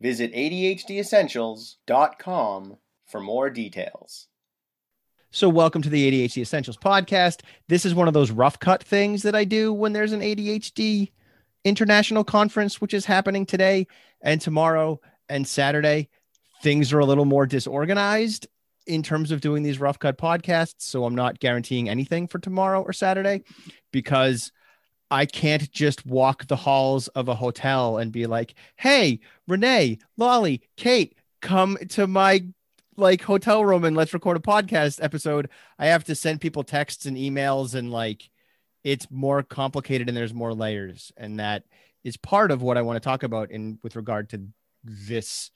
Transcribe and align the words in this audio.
Visit 0.00 0.34
ADHDessentials.com 0.34 2.76
for 3.06 3.20
more 3.20 3.48
details. 3.48 4.28
So, 5.30 5.48
welcome 5.48 5.82
to 5.82 5.88
the 5.88 6.10
ADHD 6.10 6.42
Essentials 6.42 6.76
podcast. 6.76 7.42
This 7.68 7.86
is 7.86 7.94
one 7.94 8.08
of 8.08 8.14
those 8.14 8.30
rough 8.30 8.58
cut 8.58 8.82
things 8.82 9.22
that 9.22 9.34
I 9.34 9.44
do 9.44 9.72
when 9.72 9.92
there's 9.92 10.12
an 10.12 10.20
ADHD 10.20 11.12
international 11.64 12.24
conference, 12.24 12.80
which 12.80 12.94
is 12.94 13.06
happening 13.06 13.46
today 13.46 13.86
and 14.22 14.40
tomorrow 14.40 15.00
and 15.28 15.46
Saturday. 15.46 16.08
Things 16.62 16.92
are 16.92 17.00
a 17.00 17.06
little 17.06 17.24
more 17.24 17.46
disorganized 17.46 18.46
in 18.86 19.02
terms 19.02 19.30
of 19.30 19.40
doing 19.40 19.62
these 19.62 19.80
rough 19.80 19.98
cut 19.98 20.18
podcasts. 20.18 20.74
So, 20.78 21.04
I'm 21.04 21.14
not 21.14 21.40
guaranteeing 21.40 21.88
anything 21.88 22.28
for 22.28 22.38
tomorrow 22.38 22.82
or 22.82 22.92
Saturday 22.92 23.44
because 23.92 24.52
I 25.10 25.26
can't 25.26 25.70
just 25.70 26.04
walk 26.06 26.46
the 26.46 26.56
halls 26.56 27.08
of 27.08 27.28
a 27.28 27.34
hotel 27.34 27.98
and 27.98 28.12
be 28.12 28.26
like, 28.26 28.54
"Hey, 28.76 29.20
Renee, 29.46 29.98
Lolly, 30.16 30.62
Kate, 30.76 31.16
come 31.40 31.76
to 31.90 32.06
my 32.06 32.46
like 32.96 33.22
hotel 33.22 33.64
room 33.64 33.84
and 33.84 33.96
let's 33.96 34.14
record 34.14 34.36
a 34.36 34.40
podcast 34.40 35.02
episode." 35.02 35.48
I 35.78 35.86
have 35.86 36.04
to 36.04 36.14
send 36.14 36.40
people 36.40 36.64
texts 36.64 37.06
and 37.06 37.16
emails 37.16 37.74
and 37.74 37.90
like 37.90 38.30
it's 38.84 39.10
more 39.10 39.42
complicated 39.42 40.08
and 40.08 40.16
there's 40.16 40.34
more 40.34 40.54
layers 40.54 41.12
and 41.16 41.40
that 41.40 41.64
is 42.04 42.16
part 42.16 42.50
of 42.52 42.62
what 42.62 42.78
I 42.78 42.82
want 42.82 42.96
to 42.96 43.00
talk 43.00 43.24
about 43.24 43.50
in 43.50 43.78
with 43.82 43.96
regard 43.96 44.30
to 44.30 44.42
this 44.84 45.50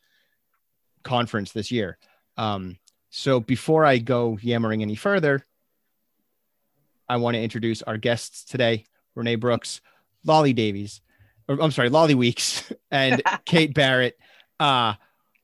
conference 1.04 1.52
this 1.52 1.70
year. 1.70 1.96
Um, 2.36 2.78
so 3.10 3.40
before 3.40 3.84
I 3.84 3.98
go 3.98 4.38
yammering 4.40 4.82
any 4.82 4.94
further, 4.94 5.46
I 7.08 7.16
want 7.16 7.34
to 7.34 7.42
introduce 7.42 7.82
our 7.82 7.96
guests 7.96 8.44
today. 8.44 8.86
Renee 9.14 9.36
Brooks, 9.36 9.80
Lolly 10.24 10.52
Davies, 10.52 11.00
or 11.48 11.60
I'm 11.60 11.70
sorry, 11.70 11.88
Lolly 11.88 12.14
Weeks, 12.14 12.72
and 12.90 13.22
Kate 13.44 13.74
Barrett, 13.74 14.18
uh, 14.58 14.94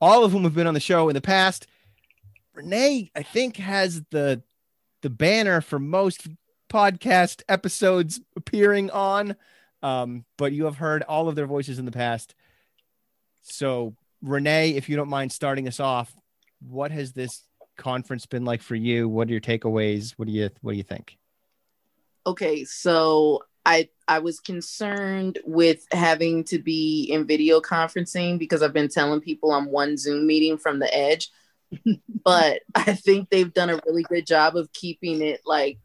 all 0.00 0.24
of 0.24 0.32
whom 0.32 0.44
have 0.44 0.54
been 0.54 0.66
on 0.66 0.74
the 0.74 0.80
show 0.80 1.08
in 1.08 1.14
the 1.14 1.20
past. 1.20 1.66
Renee, 2.54 3.10
I 3.14 3.22
think, 3.22 3.56
has 3.56 4.02
the 4.10 4.42
the 5.02 5.10
banner 5.10 5.60
for 5.60 5.78
most 5.78 6.26
podcast 6.70 7.42
episodes 7.48 8.20
appearing 8.34 8.90
on, 8.90 9.36
um, 9.82 10.24
but 10.36 10.52
you 10.52 10.64
have 10.64 10.78
heard 10.78 11.02
all 11.02 11.28
of 11.28 11.36
their 11.36 11.46
voices 11.46 11.78
in 11.78 11.84
the 11.84 11.92
past. 11.92 12.34
So, 13.42 13.94
Renee, 14.22 14.70
if 14.70 14.88
you 14.88 14.96
don't 14.96 15.08
mind 15.08 15.32
starting 15.32 15.68
us 15.68 15.78
off, 15.78 16.12
what 16.60 16.90
has 16.90 17.12
this 17.12 17.42
conference 17.76 18.26
been 18.26 18.44
like 18.44 18.62
for 18.62 18.74
you? 18.74 19.08
What 19.08 19.28
are 19.28 19.32
your 19.32 19.40
takeaways? 19.40 20.12
What 20.16 20.26
do 20.26 20.32
you 20.32 20.50
What 20.62 20.72
do 20.72 20.76
you 20.78 20.82
think? 20.82 21.16
Okay, 22.26 22.64
so 22.64 23.42
I 23.66 23.88
I 24.06 24.20
was 24.20 24.38
concerned 24.38 25.40
with 25.44 25.84
having 25.92 26.44
to 26.44 26.58
be 26.60 27.10
in 27.10 27.26
video 27.26 27.60
conferencing 27.60 28.38
because 28.38 28.62
I've 28.62 28.72
been 28.72 28.88
telling 28.88 29.20
people 29.20 29.52
I'm 29.52 29.66
one 29.66 29.96
Zoom 29.98 30.26
meeting 30.26 30.56
from 30.56 30.78
the 30.78 30.94
edge. 30.96 31.28
but 32.24 32.60
I 32.76 32.94
think 32.94 33.28
they've 33.28 33.52
done 33.52 33.70
a 33.70 33.80
really 33.84 34.04
good 34.04 34.24
job 34.24 34.56
of 34.56 34.72
keeping 34.72 35.20
it 35.20 35.40
like 35.44 35.78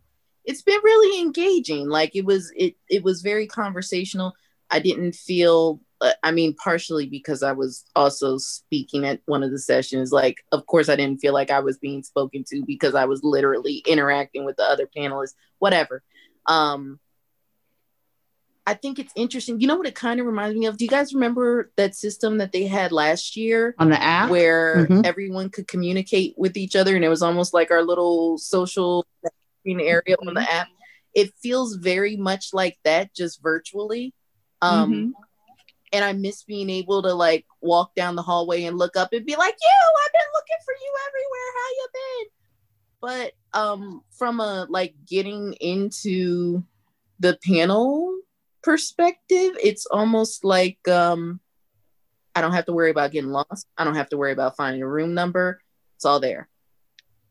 it's 0.46 0.62
been 0.62 0.80
really 0.84 1.22
engaging. 1.22 1.90
Like 1.90 2.16
it 2.16 2.24
was 2.24 2.54
it 2.56 2.76
it 2.88 3.04
was 3.04 3.24
very 3.24 3.48
conversational. 3.48 4.34
I 4.70 4.80
didn't 4.80 5.16
feel 5.16 5.82
uh, 6.02 6.12
I 6.22 6.32
mean 6.32 6.54
partially 6.64 7.08
because 7.08 7.42
I 7.42 7.52
was 7.52 7.84
also 7.96 8.38
speaking 8.38 9.06
at 9.06 9.22
one 9.26 9.42
of 9.42 9.50
the 9.50 9.60
sessions 9.60 10.12
like 10.12 10.38
of 10.52 10.68
course 10.68 10.88
I 10.88 10.96
didn't 10.96 11.20
feel 11.20 11.34
like 11.34 11.50
I 11.50 11.60
was 11.60 11.80
being 11.80 12.04
spoken 12.04 12.44
to 12.50 12.64
because 12.64 12.94
I 12.94 13.06
was 13.06 13.24
literally 13.24 13.78
interacting 13.88 14.46
with 14.46 14.58
the 14.58 14.64
other 14.64 14.88
panelists 14.96 15.34
whatever. 15.58 16.04
Um 16.46 17.00
I 18.68 18.76
think 18.76 19.00
it's 19.00 19.12
interesting. 19.16 19.60
You 19.60 19.68
know 19.68 19.76
what 19.76 19.88
it 19.88 19.96
kind 19.96 20.20
of 20.20 20.28
reminds 20.28 20.58
me 20.58 20.68
of? 20.68 20.78
Do 20.78 20.86
you 20.86 20.90
guys 20.90 21.14
remember 21.14 21.72
that 21.78 21.96
system 21.96 22.38
that 22.38 22.52
they 22.52 22.68
had 22.68 22.92
last 22.92 23.36
year 23.36 23.74
on 23.80 23.90
the 23.90 24.02
app 24.02 24.30
where 24.30 24.86
mm-hmm. 24.86 25.02
everyone 25.04 25.50
could 25.50 25.68
communicate 25.68 26.36
with 26.38 26.56
each 26.56 26.76
other 26.76 26.96
and 26.96 27.04
it 27.04 27.10
was 27.10 27.24
almost 27.24 27.54
like 27.54 27.72
our 27.72 27.84
little 27.84 28.38
social 28.38 29.08
area 29.66 30.16
on 30.28 30.34
the 30.34 30.48
app? 30.54 30.68
It 31.16 31.34
feels 31.42 31.76
very 31.76 32.16
much 32.16 32.54
like 32.54 32.78
that, 32.84 33.16
just 33.16 33.42
virtually. 33.42 34.14
Um, 34.62 34.92
mm-hmm. 34.92 35.10
And 35.94 36.06
I 36.06 36.14
miss 36.14 36.44
being 36.44 36.70
able 36.70 37.02
to 37.02 37.14
like 37.14 37.46
walk 37.62 37.96
down 37.96 38.16
the 38.16 38.22
hallway 38.22 38.64
and 38.64 38.78
look 38.78 38.96
up 38.96 39.12
and 39.12 39.26
be 39.26 39.36
like, 39.36 39.56
"You, 39.62 39.94
I've 40.06 40.14
been 40.14 40.22
looking 40.34 40.64
for 40.64 40.74
you 40.80 40.94
everywhere. 41.08 41.50
How 41.58 41.70
you 41.76 41.88
been?" 41.94 42.28
But 43.02 43.60
um, 43.60 44.04
from 44.12 44.40
a 44.40 44.68
like 44.70 44.94
getting 45.06 45.54
into 45.54 46.64
the 47.20 47.38
panel 47.46 48.16
perspective, 48.64 49.58
it's 49.62 49.86
almost 49.86 50.44
like 50.44 50.86
um, 50.88 51.40
I 52.36 52.42
don't 52.42 52.54
have 52.54 52.66
to 52.66 52.74
worry 52.74 52.92
about 52.92 53.12
getting 53.12 53.32
lost. 53.32 53.68
I 53.78 53.84
don't 53.84 53.96
have 53.96 54.10
to 54.10 54.18
worry 54.18 54.32
about 54.32 54.56
finding 54.56 54.82
a 54.82 54.88
room 54.88 55.14
number. 55.14 55.62
It's 55.96 56.06
all 56.06 56.20
there. 56.20 56.48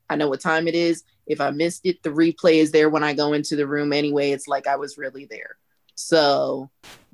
I 0.09 0.17
know 0.17 0.29
what 0.29 0.41
time 0.41 0.67
it 0.69 0.75
is. 0.75 1.05
If 1.27 1.41
I 1.41 1.51
missed 1.51 1.83
it, 1.85 2.03
the 2.03 2.11
replay 2.11 2.55
is 2.55 2.73
there 2.73 2.91
when 2.91 3.05
I 3.05 3.15
go 3.15 3.33
into 3.33 3.57
the 3.57 3.67
room 3.67 3.93
anyway. 3.93 4.33
It's 4.33 4.49
like 4.49 4.67
I 4.67 4.77
was 4.77 4.99
really 4.99 5.27
there. 5.27 5.57
So 5.95 6.71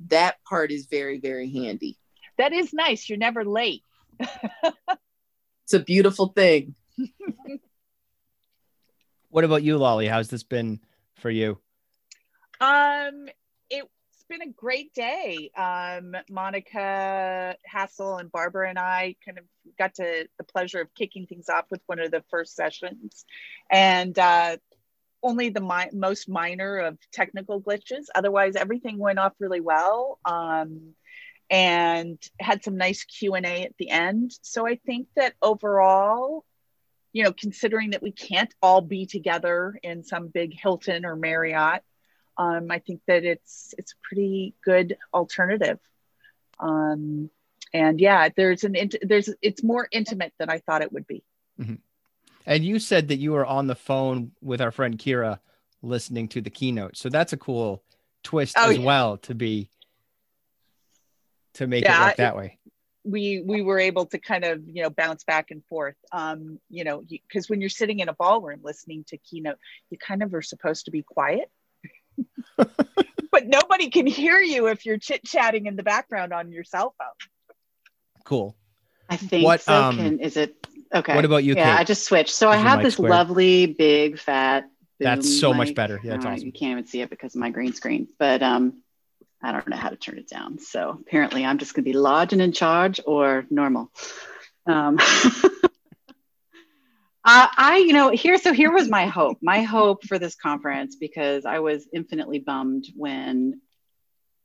that 0.09 0.37
part 0.49 0.71
is 0.71 0.87
very, 0.87 1.19
very 1.19 1.51
handy. 1.51 1.99
That 2.39 2.53
is 2.53 2.73
nice. 2.73 3.09
You're 3.09 3.19
never 3.19 3.45
late. 3.45 3.83
it's 4.21 5.75
a 5.75 5.81
beautiful 5.81 6.29
thing. 6.29 6.75
what 9.29 9.45
about 9.45 9.63
you, 9.63 9.77
Lolly? 9.77 10.07
How's 10.07 10.29
this 10.29 10.43
been 10.43 10.81
for 11.17 11.31
you? 11.31 11.59
Um, 12.61 13.29
been 14.29 14.43
a 14.43 14.53
great 14.53 14.93
day. 14.95 15.51
Um, 15.57 16.15
Monica 16.31 17.57
Hassel 17.65 18.19
and 18.19 18.31
Barbara 18.31 18.69
and 18.69 18.79
I 18.79 19.17
kind 19.25 19.39
of 19.39 19.45
got 19.79 19.95
to 19.95 20.29
the 20.39 20.45
pleasure 20.45 20.81
of 20.81 20.95
kicking 20.95 21.27
things 21.27 21.49
off 21.49 21.67
with 21.71 21.81
one 21.87 21.99
of 21.99 22.11
the 22.11 22.25
first 22.31 22.55
sessions, 22.55 23.25
and 23.71 24.19
uh, 24.19 24.57
only 25.23 25.49
the 25.49 25.61
mi- 25.61 25.91
most 25.93 26.29
minor 26.29 26.79
of 26.79 26.99
technical 27.13 27.61
glitches. 27.61 28.07
Otherwise, 28.15 28.57
everything 28.57 28.99
went 28.99 29.19
off 29.19 29.33
really 29.39 29.61
well. 29.61 30.19
Um, 30.25 30.95
and 31.49 32.19
had 32.41 32.65
some 32.65 32.77
nice 32.77 33.05
q&a 33.05 33.39
at 33.39 33.77
the 33.79 33.91
end 33.91 34.33
so 34.43 34.67
i 34.67 34.75
think 34.85 35.07
that 35.15 35.33
overall 35.41 36.45
you 37.13 37.23
know 37.23 37.33
considering 37.33 37.91
that 37.91 38.03
we 38.03 38.11
can't 38.11 38.53
all 38.61 38.81
be 38.81 39.07
together 39.07 39.79
in 39.83 40.03
some 40.03 40.27
big 40.27 40.59
hilton 40.61 41.05
or 41.05 41.15
marriott 41.15 41.83
um, 42.39 42.71
I 42.71 42.79
think 42.79 43.01
that 43.07 43.25
it's 43.25 43.75
it's 43.79 43.93
a 43.93 43.97
pretty 44.03 44.55
good 44.65 44.97
alternative. 45.13 45.79
Um, 46.59 47.31
and 47.73 48.01
yeah, 48.01 48.29
there's 48.35 48.65
an 48.65 48.75
int- 48.75 48.97
there's 49.03 49.31
it's 49.43 49.63
more 49.63 49.89
intimate 49.91 50.33
than 50.39 50.51
I 50.51 50.59
thought 50.59 50.83
it 50.83 50.93
would 50.93 51.07
be. 51.07 51.25
Mm-hmm. 51.61 51.75
And 52.47 52.65
you 52.65 52.79
said 52.79 53.09
that 53.09 53.19
you 53.19 53.33
were 53.33 53.45
on 53.45 53.67
the 53.67 53.75
phone 53.75 54.33
with 54.41 54.61
our 54.61 54.71
friend 54.71 54.99
Kira 54.99 55.41
listening 55.83 56.29
to 56.29 56.41
the 56.41 56.51
keynote, 56.51 56.97
so 56.97 57.09
that's 57.09 57.33
a 57.33 57.37
cool 57.37 57.83
twist 58.23 58.55
oh, 58.59 58.71
as 58.71 58.79
yeah. 58.79 58.85
well 58.85 59.17
to 59.19 59.35
be 59.35 59.69
to 61.55 61.67
make 61.67 61.85
yeah, 61.85 62.03
it 62.03 62.07
work 62.07 62.17
that 62.17 62.37
way. 62.37 62.59
We 63.05 63.43
we 63.45 63.63
were 63.63 63.79
able 63.79 64.07
to 64.07 64.19
kind 64.19 64.45
of 64.45 64.63
you 64.69 64.83
know 64.83 64.91
bounce 64.91 65.25
back 65.25 65.51
and 65.51 65.65
forth. 65.65 65.97
Um, 66.13 66.61
you 66.69 66.85
know, 66.85 67.03
because 67.09 67.49
when 67.49 67.61
you're 67.61 67.71
sitting 67.71 68.01
in 68.01 68.09
a 68.09 68.15
ballroom 68.15 68.61
listening 68.63 69.05
to 69.09 69.17
keynote, 69.17 69.59
you 69.91 69.99
kind 69.99 70.23
of 70.23 70.35
are 70.35 70.43
supposed 70.43 70.85
to 70.85 70.91
be 70.91 71.03
quiet 71.03 71.51
but 72.57 73.47
nobody 73.47 73.91
can 73.91 74.07
hear 74.07 74.39
you 74.39 74.67
if 74.69 74.87
you're 74.87 74.99
chit 74.99 75.25
chatting 75.25 75.67
in 75.67 75.77
the 75.77 75.83
background 75.83 76.33
on 76.33 76.51
your 76.51 76.65
cell 76.65 76.95
phone. 76.99 77.55
Cool. 78.25 78.57
I 79.09 79.17
think 79.17 79.45
what, 79.45 79.61
so. 79.61 79.75
Um, 79.75 79.97
can, 79.97 80.21
is 80.21 80.37
it 80.37 80.57
okay? 80.93 81.15
What 81.15 81.25
about 81.25 81.45
you? 81.45 81.55
Yeah, 81.55 81.77
Kate? 81.77 81.81
I 81.81 81.85
just 81.85 82.05
switched. 82.05 82.35
So 82.35 82.49
I 82.49 82.57
have 82.57 82.83
this 82.83 82.95
square? 82.95 83.11
lovely 83.11 83.67
big 83.67 84.19
fat. 84.19 84.69
That's 84.99 85.41
so 85.41 85.51
mic. 85.51 85.59
much 85.59 85.75
better. 85.75 86.01
Yeah, 86.03 86.13
that's 86.13 86.25
uh, 86.25 86.31
awesome. 86.31 86.47
You 86.47 86.53
can't 86.53 86.73
even 86.73 86.87
see 86.87 87.03
it 87.03 87.11
because 87.11 87.35
of 87.35 87.41
my 87.41 87.51
green 87.51 87.73
screen, 87.73 88.09
but 88.19 88.43
um, 88.43 88.83
I 89.43 89.53
don't 89.53 89.69
know 89.69 89.77
how 89.77 89.91
to 89.91 89.97
turn 89.97 90.19
it 90.19 90.29
down. 90.29 90.59
So 90.59 90.99
apparently, 91.01 91.45
I'm 91.45 91.59
just 91.59 91.75
going 91.75 91.85
to 91.85 91.91
be 91.91 91.97
large 91.97 92.33
and 92.33 92.43
in 92.43 92.53
charge 92.53 93.01
or 93.07 93.47
normal. 93.51 93.93
Um, 94.67 94.99
Uh, 97.27 97.49
I, 97.57 97.79
you 97.79 97.93
know, 97.93 98.11
here, 98.11 98.39
so 98.39 98.53
here 98.53 98.71
was 98.71 98.89
my 98.89 99.07
hope. 99.07 99.39
My 99.43 99.63
hope 99.63 100.05
for 100.05 100.17
this 100.17 100.37
conference, 100.37 100.95
because 100.95 101.45
I 101.45 101.59
was 101.59 101.89
infinitely 101.93 102.39
bummed 102.39 102.85
when 102.95 103.61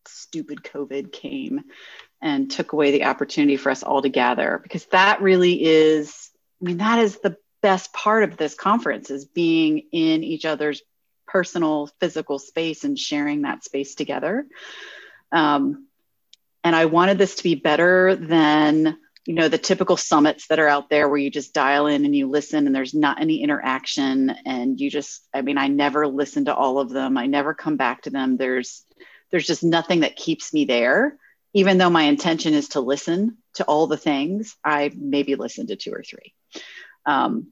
stupid 0.07 0.63
COVID 0.63 1.12
came 1.12 1.62
and 2.24 2.50
took 2.50 2.74
away 2.74 2.89
the 2.89 3.04
opportunity 3.04 3.56
for 3.56 3.69
us 3.69 3.83
all 3.83 4.01
to 4.01 4.10
gather 4.10 4.60
because 4.63 4.88
that 4.88 5.22
really 5.22 5.63
is, 5.63 6.31
I 6.60 6.66
mean, 6.66 6.78
that 6.78 6.98
is 6.98 7.19
the 7.19 7.38
best 7.62 7.94
part 7.94 8.24
of 8.24 8.36
this 8.36 8.56
conference 8.56 9.12
is 9.12 9.25
being 9.25 9.83
in 9.92 10.24
each 10.24 10.45
other's 10.45 10.81
personal 11.28 11.88
physical 12.00 12.39
space 12.39 12.83
and 12.83 12.98
sharing 12.98 13.44
that 13.44 13.63
space 13.63 13.94
together. 13.94 14.48
Um, 15.31 15.86
and 16.63 16.75
I 16.75 16.86
wanted 16.86 17.19
this 17.19 17.36
to 17.36 17.44
be 17.44 17.54
better 17.54 18.16
than 18.16 18.98
you 19.25 19.35
know 19.35 19.47
the 19.47 19.57
typical 19.57 19.97
summits 19.97 20.47
that 20.47 20.59
are 20.59 20.68
out 20.68 20.89
there 20.89 21.07
where 21.07 21.18
you 21.18 21.29
just 21.29 21.53
dial 21.53 21.88
in 21.88 22.06
and 22.06 22.15
you 22.15 22.27
listen 22.27 22.65
and 22.65 22.75
there's 22.75 22.94
not 22.94 23.21
any 23.21 23.41
interaction. 23.41 24.31
And 24.45 24.79
you 24.79 24.89
just 24.89 25.27
i 25.33 25.41
mean 25.41 25.57
i 25.57 25.68
never 25.68 26.07
listen 26.07 26.45
to 26.45 26.56
all 26.56 26.79
of 26.79 26.89
them. 26.89 27.18
I 27.18 27.27
never 27.27 27.53
come 27.53 27.77
back 27.77 28.03
to 28.03 28.09
them. 28.09 28.38
There's 28.38 28.83
there's 29.29 29.47
just 29.47 29.63
nothing 29.63 30.01
that 30.01 30.15
keeps 30.15 30.53
me 30.53 30.65
there. 30.65 31.18
Even 31.53 31.77
though 31.77 31.89
my 31.89 32.03
intention 32.03 32.53
is 32.53 32.69
to 32.69 32.79
listen 32.79 33.38
to 33.56 33.65
all 33.65 33.88
the 33.88 33.97
things 33.97 34.56
i 34.63 34.91
maybe 34.95 35.35
listen 35.35 35.68
to 35.68 35.75
two 35.75 35.91
or 35.91 36.03
three. 36.03 36.33
Um, 37.06 37.47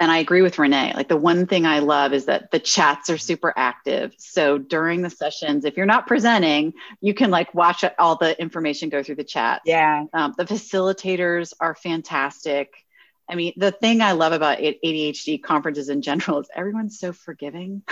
and 0.00 0.10
I 0.10 0.18
agree 0.18 0.42
with 0.42 0.58
Renee. 0.58 0.92
Like 0.94 1.08
the 1.08 1.16
one 1.16 1.46
thing 1.46 1.66
I 1.66 1.78
love 1.78 2.12
is 2.12 2.24
that 2.26 2.50
the 2.50 2.58
chats 2.58 3.10
are 3.10 3.18
super 3.18 3.52
active. 3.56 4.14
So 4.18 4.58
during 4.58 5.02
the 5.02 5.10
sessions, 5.10 5.64
if 5.64 5.76
you're 5.76 5.86
not 5.86 6.06
presenting, 6.06 6.74
you 7.00 7.14
can 7.14 7.30
like 7.30 7.54
watch 7.54 7.84
all 7.98 8.16
the 8.16 8.38
information 8.40 8.88
go 8.88 9.02
through 9.02 9.14
the 9.16 9.24
chat. 9.24 9.62
Yeah. 9.64 10.06
Um, 10.12 10.34
the 10.36 10.44
facilitators 10.44 11.52
are 11.60 11.74
fantastic. 11.76 12.74
I 13.28 13.36
mean, 13.36 13.52
the 13.56 13.70
thing 13.70 14.02
I 14.02 14.12
love 14.12 14.32
about 14.32 14.58
ADHD 14.58 15.42
conferences 15.42 15.88
in 15.88 16.02
general 16.02 16.40
is 16.40 16.48
everyone's 16.54 16.98
so 16.98 17.12
forgiving. 17.12 17.82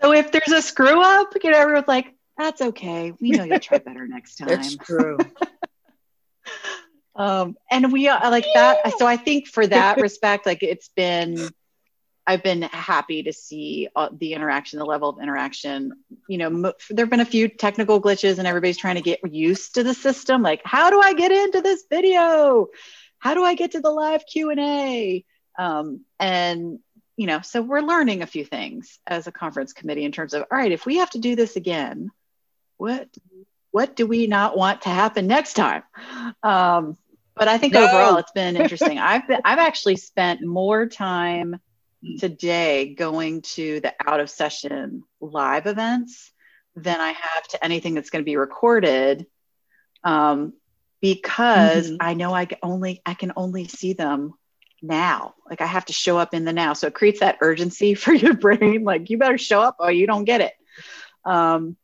so 0.00 0.12
if 0.12 0.30
there's 0.32 0.52
a 0.52 0.62
screw 0.62 1.02
up, 1.02 1.34
you 1.42 1.50
know, 1.50 1.58
everyone's 1.58 1.88
like, 1.88 2.14
that's 2.38 2.62
okay. 2.62 3.12
We 3.20 3.32
know 3.32 3.44
you'll 3.44 3.58
try 3.58 3.78
better 3.78 4.06
next 4.06 4.36
time. 4.36 4.48
That's 4.48 4.76
true. 4.76 5.18
um 7.14 7.56
and 7.70 7.92
we 7.92 8.08
are 8.08 8.30
like 8.30 8.46
that 8.54 8.96
so 8.98 9.06
i 9.06 9.16
think 9.16 9.46
for 9.46 9.66
that 9.66 9.98
respect 10.00 10.46
like 10.46 10.62
it's 10.62 10.88
been 10.96 11.50
i've 12.26 12.42
been 12.42 12.62
happy 12.62 13.22
to 13.22 13.32
see 13.32 13.88
uh, 13.94 14.08
the 14.18 14.32
interaction 14.32 14.78
the 14.78 14.84
level 14.84 15.08
of 15.08 15.20
interaction. 15.20 15.92
You 16.28 16.38
know 16.38 16.50
mo- 16.50 16.72
there 16.88 17.04
have 17.04 17.10
been 17.10 17.20
a 17.20 17.24
few 17.24 17.48
technical 17.48 18.00
glitches 18.00 18.38
and 18.38 18.46
everybody's 18.46 18.78
trying 18.78 18.94
to 18.94 19.02
get 19.02 19.20
used 19.30 19.74
to 19.74 19.82
the 19.82 19.94
system. 19.94 20.42
Like 20.42 20.62
how 20.64 20.90
do 20.90 21.00
i 21.00 21.12
get 21.12 21.32
into 21.32 21.60
this 21.60 21.84
video? 21.90 22.68
How 23.18 23.34
do 23.34 23.42
i 23.44 23.54
get 23.54 23.72
to 23.72 23.80
the 23.80 23.90
live 23.90 24.24
q&a 24.26 25.24
um, 25.58 26.04
and 26.18 26.78
you 27.16 27.26
know 27.26 27.40
so 27.42 27.60
we're 27.60 27.80
learning 27.80 28.22
a 28.22 28.26
few 28.26 28.44
things 28.44 28.98
as 29.06 29.26
a 29.26 29.32
conference 29.32 29.72
committee 29.72 30.04
in 30.04 30.12
terms 30.12 30.32
of 30.32 30.44
all 30.50 30.58
right 30.58 30.72
if 30.72 30.86
we 30.86 30.96
have 30.96 31.10
to 31.10 31.18
do 31.18 31.36
this 31.36 31.56
again 31.56 32.10
what 32.78 33.08
what 33.72 33.96
do 33.96 34.06
we 34.06 34.26
not 34.26 34.56
want 34.56 34.82
to 34.82 34.90
happen 34.90 35.26
next 35.26 35.54
time? 35.54 35.82
Um, 36.42 36.96
but 37.34 37.48
I 37.48 37.58
think 37.58 37.74
no. 37.74 37.84
overall 37.84 38.16
it's 38.18 38.32
been 38.32 38.56
interesting. 38.62 38.98
I've 38.98 39.26
been, 39.26 39.40
I've 39.44 39.58
actually 39.58 39.96
spent 39.96 40.44
more 40.44 40.86
time 40.86 41.60
today 42.18 42.94
going 42.94 43.42
to 43.42 43.80
the 43.80 43.94
out 44.06 44.20
of 44.20 44.30
session 44.30 45.04
live 45.20 45.66
events 45.66 46.32
than 46.74 47.00
I 47.00 47.12
have 47.12 47.48
to 47.50 47.64
anything 47.64 47.94
that's 47.94 48.10
going 48.10 48.22
to 48.22 48.28
be 48.28 48.36
recorded. 48.36 49.26
Um, 50.04 50.54
because 51.00 51.88
mm-hmm. 51.88 51.96
I 52.00 52.14
know 52.14 52.32
I 52.32 52.46
can 52.46 52.58
only 52.62 53.02
I 53.04 53.14
can 53.14 53.32
only 53.36 53.68
see 53.68 53.92
them 53.92 54.34
now. 54.80 55.34
Like 55.48 55.60
I 55.60 55.66
have 55.66 55.84
to 55.86 55.92
show 55.92 56.16
up 56.16 56.32
in 56.32 56.44
the 56.44 56.52
now. 56.52 56.72
So 56.72 56.86
it 56.86 56.94
creates 56.94 57.20
that 57.20 57.38
urgency 57.40 57.94
for 57.96 58.12
your 58.12 58.34
brain. 58.34 58.84
Like 58.84 59.10
you 59.10 59.18
better 59.18 59.38
show 59.38 59.60
up 59.60 59.76
or 59.78 59.90
you 59.90 60.06
don't 60.06 60.24
get 60.24 60.40
it. 60.40 60.54
Um, 61.24 61.76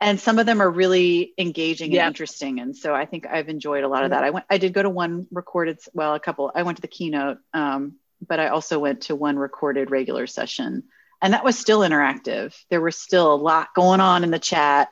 and 0.00 0.18
some 0.18 0.38
of 0.38 0.46
them 0.46 0.62
are 0.62 0.70
really 0.70 1.34
engaging 1.36 1.96
and 1.96 2.06
interesting. 2.06 2.60
And 2.60 2.76
so 2.76 2.94
i 2.94 3.06
think 3.06 3.26
i've 3.26 3.48
enjoyed 3.48 3.84
a 3.84 3.88
lot 3.88 4.04
of 4.04 4.10
that. 4.10 4.24
I 4.24 4.30
went 4.30 4.46
i 4.50 4.58
did 4.58 4.72
go 4.72 4.82
to 4.82 4.90
one 4.90 5.26
recorded 5.30 5.78
well 5.92 6.14
a 6.14 6.20
couple 6.20 6.50
i 6.54 6.62
went 6.62 6.76
to 6.78 6.82
the 6.82 6.88
keynote 6.88 7.38
um, 7.54 7.96
but 8.26 8.40
i 8.40 8.48
also 8.48 8.78
went 8.78 9.02
to 9.02 9.16
one 9.16 9.36
recorded 9.36 9.90
regular 9.90 10.26
session. 10.26 10.84
And 11.22 11.34
that 11.34 11.44
was 11.44 11.58
still 11.58 11.80
interactive. 11.80 12.54
There 12.70 12.80
was 12.80 12.96
still 12.96 13.34
a 13.34 13.36
lot 13.36 13.74
going 13.74 14.00
on 14.00 14.24
in 14.24 14.30
the 14.30 14.38
chat 14.38 14.88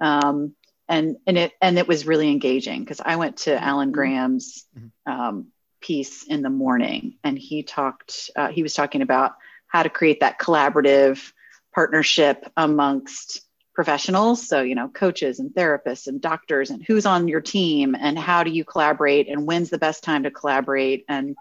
um, 0.00 0.54
and 0.88 1.16
and 1.26 1.38
it 1.38 1.52
and 1.60 1.78
it 1.78 1.88
was 1.88 2.06
really 2.06 2.30
engaging 2.30 2.80
because 2.80 3.00
i 3.04 3.16
went 3.16 3.38
to 3.38 3.62
alan 3.62 3.88
mm-hmm. 3.88 3.94
graham's 3.94 4.66
mm-hmm. 4.76 5.12
um, 5.12 5.46
piece 5.80 6.24
in 6.24 6.42
the 6.42 6.50
morning 6.50 7.16
and 7.24 7.38
he 7.38 7.62
talked 7.62 8.30
uh, 8.36 8.48
he 8.48 8.62
was 8.62 8.74
talking 8.74 9.02
about 9.02 9.32
how 9.66 9.82
to 9.82 9.90
create 9.90 10.20
that 10.20 10.38
collaborative 10.38 11.32
partnership 11.74 12.50
amongst 12.56 13.42
professionals. 13.74 14.46
So 14.46 14.62
you 14.62 14.74
know 14.74 14.88
coaches 14.88 15.40
and 15.40 15.50
therapists 15.50 16.06
and 16.06 16.20
doctors 16.20 16.70
and 16.70 16.82
who's 16.84 17.06
on 17.06 17.28
your 17.28 17.40
team 17.40 17.94
and 17.98 18.18
how 18.18 18.44
do 18.44 18.50
you 18.50 18.64
collaborate 18.64 19.28
and 19.28 19.46
when's 19.46 19.70
the 19.70 19.78
best 19.78 20.04
time 20.04 20.22
to 20.22 20.30
collaborate 20.30 21.04
and 21.08 21.36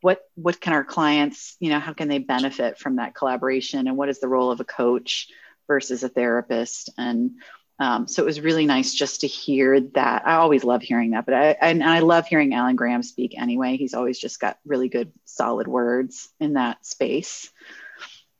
what 0.00 0.20
what 0.34 0.60
can 0.60 0.72
our 0.72 0.84
clients 0.84 1.56
you 1.60 1.70
know 1.70 1.80
how 1.80 1.92
can 1.92 2.08
they 2.08 2.18
benefit 2.18 2.78
from 2.78 2.96
that 2.96 3.14
collaboration 3.14 3.86
and 3.86 3.96
what 3.96 4.08
is 4.08 4.20
the 4.20 4.28
role 4.28 4.50
of 4.50 4.60
a 4.60 4.64
coach 4.64 5.28
versus 5.66 6.02
a 6.02 6.08
therapist? 6.08 6.90
And 6.98 7.32
um, 7.78 8.08
so 8.08 8.22
it 8.22 8.26
was 8.26 8.40
really 8.40 8.64
nice 8.64 8.94
just 8.94 9.20
to 9.20 9.26
hear 9.26 9.80
that. 9.80 10.26
I 10.26 10.36
always 10.36 10.64
love 10.64 10.82
hearing 10.82 11.10
that 11.10 11.26
but 11.26 11.34
i 11.34 11.50
and 11.60 11.84
i 11.84 11.98
love 11.98 12.26
hearing 12.26 12.54
alan 12.54 12.76
graham 12.76 13.02
speak 13.02 13.38
anyway. 13.38 13.76
He's 13.76 13.94
always 13.94 14.18
just 14.18 14.40
got 14.40 14.58
really 14.64 14.88
good 14.88 15.12
solid 15.24 15.68
words 15.68 16.28
in 16.40 16.54
that 16.54 16.84
space. 16.84 17.50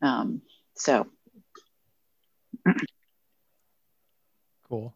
Um, 0.03 0.43
so 0.75 1.07
Cool. 4.69 4.95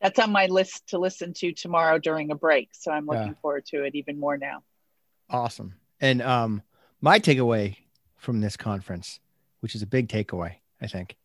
That's 0.00 0.18
on 0.18 0.32
my 0.32 0.46
list 0.46 0.88
to 0.88 0.98
listen 0.98 1.32
to 1.34 1.52
tomorrow 1.52 1.98
during 1.98 2.30
a 2.30 2.34
break. 2.34 2.70
So 2.72 2.92
I'm 2.92 3.06
looking 3.06 3.28
yeah. 3.28 3.40
forward 3.40 3.64
to 3.66 3.84
it 3.84 3.94
even 3.94 4.20
more 4.20 4.36
now. 4.36 4.62
Awesome. 5.30 5.74
And 6.00 6.20
um, 6.22 6.62
my 7.00 7.18
takeaway 7.18 7.76
from 8.18 8.40
this 8.40 8.56
conference, 8.56 9.20
which 9.60 9.74
is 9.74 9.82
a 9.82 9.86
big 9.86 10.08
takeaway, 10.08 10.56
I 10.80 10.86
think, 10.86 11.16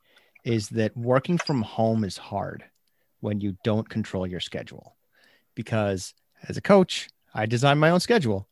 is 0.44 0.69
that 0.69 0.95
working 0.95 1.38
from 1.38 1.62
home 1.62 2.04
is 2.04 2.18
hard 2.18 2.63
when 3.19 3.42
you 3.42 3.57
don't 3.63 3.89
control 3.89 4.25
your 4.25 4.39
schedule. 4.39 4.95
Because 5.56 6.13
as 6.48 6.56
a 6.56 6.62
coach, 6.62 7.10
I 7.33 7.45
design 7.45 7.77
my 7.77 7.89
own 7.89 8.00
schedule. 8.00 8.48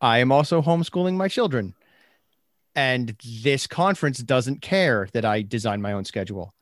I 0.00 0.18
am 0.18 0.30
also 0.30 0.62
homeschooling 0.62 1.14
my 1.14 1.28
children. 1.28 1.74
And 2.74 3.16
this 3.42 3.66
conference 3.66 4.18
doesn't 4.18 4.62
care 4.62 5.08
that 5.12 5.24
I 5.24 5.42
design 5.42 5.80
my 5.82 5.92
own 5.92 6.04
schedule. 6.04 6.54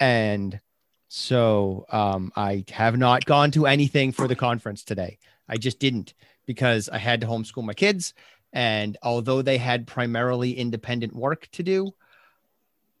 And 0.00 0.60
so 1.08 1.86
um, 1.90 2.32
I 2.36 2.64
have 2.70 2.96
not 2.96 3.24
gone 3.24 3.50
to 3.52 3.66
anything 3.66 4.12
for 4.12 4.28
the 4.28 4.36
conference 4.36 4.82
today. 4.82 5.18
I 5.48 5.56
just 5.56 5.78
didn't 5.78 6.14
because 6.46 6.88
I 6.88 6.98
had 6.98 7.20
to 7.20 7.26
homeschool 7.26 7.64
my 7.64 7.74
kids. 7.74 8.14
And 8.52 8.96
although 9.02 9.42
they 9.42 9.58
had 9.58 9.86
primarily 9.86 10.52
independent 10.56 11.14
work 11.14 11.48
to 11.52 11.62
do, 11.62 11.94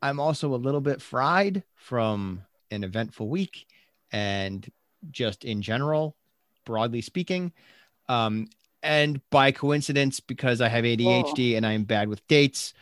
I'm 0.02 0.20
also 0.20 0.54
a 0.54 0.56
little 0.56 0.80
bit 0.80 1.00
fried 1.00 1.62
from 1.76 2.42
an 2.70 2.84
eventful 2.84 3.28
week 3.28 3.66
and 4.12 4.68
just 5.10 5.44
in 5.44 5.62
general, 5.62 6.16
broadly 6.64 7.00
speaking. 7.00 7.52
Um, 8.08 8.48
and 8.82 9.20
by 9.30 9.52
coincidence, 9.52 10.20
because 10.20 10.60
I 10.60 10.68
have 10.68 10.84
ADHD 10.84 11.56
and 11.56 11.64
I 11.64 11.72
am 11.72 11.84
bad 11.84 12.08
with 12.08 12.26
dates, 12.28 12.74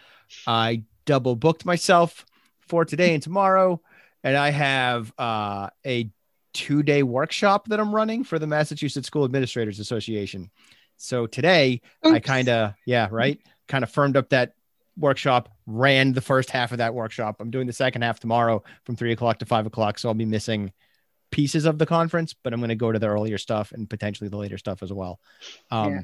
I 0.47 0.83
double 1.05 1.37
booked 1.37 1.65
myself 1.65 2.27
for 2.61 2.85
today 2.85 3.15
and 3.15 3.23
tomorrow 3.23 3.81
and 4.25 4.37
I 4.37 4.51
have 4.51 5.13
uh, 5.19 5.71
a 5.87 6.11
two 6.55 6.83
day 6.83 7.03
workshop 7.03 7.69
that 7.69 7.81
I'm 7.81 7.95
running 7.95 8.25
for 8.25 8.39
the 8.39 8.47
Massachusetts 8.47 9.07
School 9.07 9.25
Administrators 9.25 9.79
Association. 9.79 10.51
So 10.97 11.27
today 11.27 11.81
Oops. 12.07 12.15
I 12.15 12.21
kind 12.21 12.49
of, 12.49 12.75
yeah, 12.87 13.09
right, 13.11 13.41
kind 13.69 13.83
of 13.83 13.91
firmed 13.91 14.17
up 14.17 14.31
that 14.31 14.55
workshop, 14.97 15.49
ran 15.67 16.13
the 16.13 16.21
first 16.21 16.51
half 16.51 16.73
of 16.73 16.79
that 16.79 16.95
workshop. 16.95 17.37
I'm 17.41 17.51
doing 17.51 17.67
the 17.67 17.73
second 17.73 18.03
half 18.03 18.21
tomorrow 18.21 18.63
from 18.85 18.97
three 18.97 19.13
o'clock 19.13 19.39
to 19.39 19.47
five 19.47 19.67
o'clock. 19.67 19.99
So 19.99 20.09
I'll 20.09 20.15
be 20.15 20.25
missing 20.25 20.73
pieces 21.31 21.65
of 21.65 21.79
the 21.79 21.87
conference, 21.87 22.35
but 22.35 22.53
I'm 22.53 22.61
going 22.61 22.69
to 22.69 22.77
go 22.77 22.93
to 22.93 22.99
the 22.99 23.09
earlier 23.09 23.39
stuff 23.39 23.73
and 23.73 23.89
potentially 23.89 24.29
the 24.29 24.37
later 24.37 24.59
stuff 24.59 24.83
as 24.83 24.93
well. 24.93 25.19
Um, 25.71 25.93
yeah. 25.93 26.01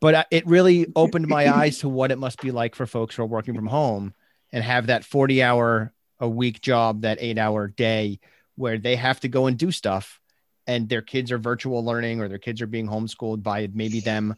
But 0.00 0.28
it 0.30 0.46
really 0.46 0.86
opened 0.94 1.26
my 1.26 1.52
eyes 1.52 1.78
to 1.78 1.88
what 1.88 2.12
it 2.12 2.18
must 2.18 2.40
be 2.40 2.52
like 2.52 2.76
for 2.76 2.86
folks 2.86 3.16
who 3.16 3.22
are 3.22 3.26
working 3.26 3.54
from 3.54 3.66
home 3.66 4.14
and 4.52 4.62
have 4.62 4.86
that 4.86 5.04
40 5.04 5.42
hour 5.42 5.92
a 6.20 6.28
week 6.28 6.60
job, 6.60 7.02
that 7.02 7.18
eight 7.20 7.38
hour 7.38 7.68
day 7.68 8.20
where 8.56 8.78
they 8.78 8.96
have 8.96 9.20
to 9.20 9.28
go 9.28 9.46
and 9.46 9.56
do 9.56 9.70
stuff 9.70 10.20
and 10.66 10.88
their 10.88 11.02
kids 11.02 11.32
are 11.32 11.38
virtual 11.38 11.84
learning 11.84 12.20
or 12.20 12.28
their 12.28 12.38
kids 12.38 12.60
are 12.60 12.66
being 12.66 12.86
homeschooled 12.86 13.42
by 13.42 13.68
maybe 13.72 14.00
them 14.00 14.36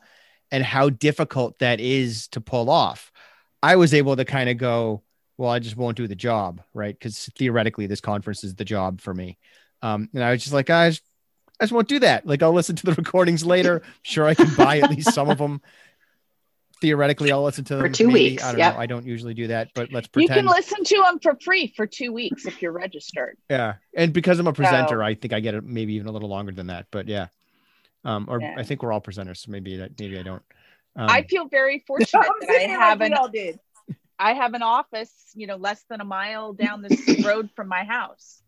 and 0.50 0.64
how 0.64 0.88
difficult 0.88 1.58
that 1.58 1.80
is 1.80 2.28
to 2.28 2.40
pull 2.40 2.70
off. 2.70 3.10
I 3.62 3.76
was 3.76 3.92
able 3.92 4.16
to 4.16 4.25
kind 4.25 4.49
of 4.49 4.56
go, 4.56 5.02
well, 5.37 5.50
I 5.50 5.58
just 5.58 5.76
won't 5.76 5.96
do 5.96 6.06
the 6.06 6.14
job, 6.14 6.62
right? 6.72 6.94
Because 6.94 7.30
theoretically, 7.37 7.87
this 7.87 8.00
conference 8.00 8.44
is 8.44 8.54
the 8.54 8.64
job 8.64 9.00
for 9.00 9.12
me. 9.12 9.38
Um, 9.82 10.08
and 10.14 10.22
I 10.22 10.30
was 10.30 10.42
just 10.42 10.52
like, 10.52 10.66
guys, 10.66 11.00
I 11.58 11.64
just 11.64 11.72
won't 11.72 11.88
do 11.88 11.99
that. 12.00 12.26
Like, 12.26 12.42
I'll 12.42 12.52
listen 12.52 12.76
to 12.76 12.87
the 12.87 12.94
recordings 12.99 13.44
later. 13.44 13.82
I'm 13.84 13.92
sure 14.02 14.26
I 14.26 14.34
can 14.34 14.54
buy 14.54 14.78
at 14.78 14.90
least 14.90 15.14
some 15.14 15.30
of 15.30 15.38
them 15.38 15.60
theoretically 16.80 17.30
I'll 17.32 17.42
listen 17.42 17.64
to 17.64 17.76
them 17.76 17.82
For 17.84 17.88
two 17.88 18.08
maybe. 18.08 18.30
weeks, 18.30 18.44
I 18.44 18.52
don't 18.52 18.58
yep. 18.58 18.75
know. 18.75 18.80
I 18.80 18.87
don't 18.87 19.06
usually 19.06 19.34
do 19.34 19.46
that, 19.49 19.68
but 19.75 19.92
let's 19.92 20.08
pretend 20.08 20.37
You 20.37 20.42
can 20.42 20.46
listen 20.46 20.84
to 20.84 20.96
them 21.04 21.18
for 21.20 21.37
free 21.42 21.72
for 21.76 21.87
two 21.87 22.12
weeks 22.12 22.46
if 22.46 22.60
you're 22.62 22.72
registered. 22.72 23.37
Yeah, 23.49 23.75
and 23.94 24.12
because 24.12 24.38
I'm 24.38 24.46
a 24.46 24.52
presenter, 24.52 24.96
So- 24.99 25.02
I 25.02 25.14
think 25.14 25.32
I 25.32 25.40
get 25.40 25.54
it 25.54 25.64
maybe 25.64 25.94
even 25.94 26.06
a 26.08 26.12
little 26.12 26.28
longer 26.28 26.52
than 26.52 26.68
that. 26.68 26.87
But 26.90 27.08
yeah, 27.08 27.28
um, 28.04 28.26
or 28.28 28.40
Yeah. 28.40 28.54
I 28.56 28.62
think 28.62 28.82
we're 28.82 28.92
all 28.92 29.00
presenters, 29.00 29.38
so 29.38 29.50
maybe 29.50 29.76
that 29.78 29.99
maybe 29.99 30.18
I 30.18 30.22
don't. 30.22 30.42
Um, 30.96 31.08
I 31.08 31.22
feel 31.22 31.46
very 31.49 31.80
fortunate 31.87 32.26
that 32.40 32.50
I 32.50 32.62
have 32.68 33.00
an 33.00 33.14
all 33.14 33.28
did. 33.28 33.58
I 34.18 34.34
have 34.34 34.52
an 34.54 34.62
office, 34.62 35.12
you 35.34 35.46
know, 35.46 35.56
less 35.56 35.82
than 35.88 36.00
a 36.00 36.04
mile 36.04 36.52
down 36.52 36.82
this 36.82 37.25
road 37.25 37.49
from 37.56 37.68
my 37.68 37.84
house. 37.84 38.42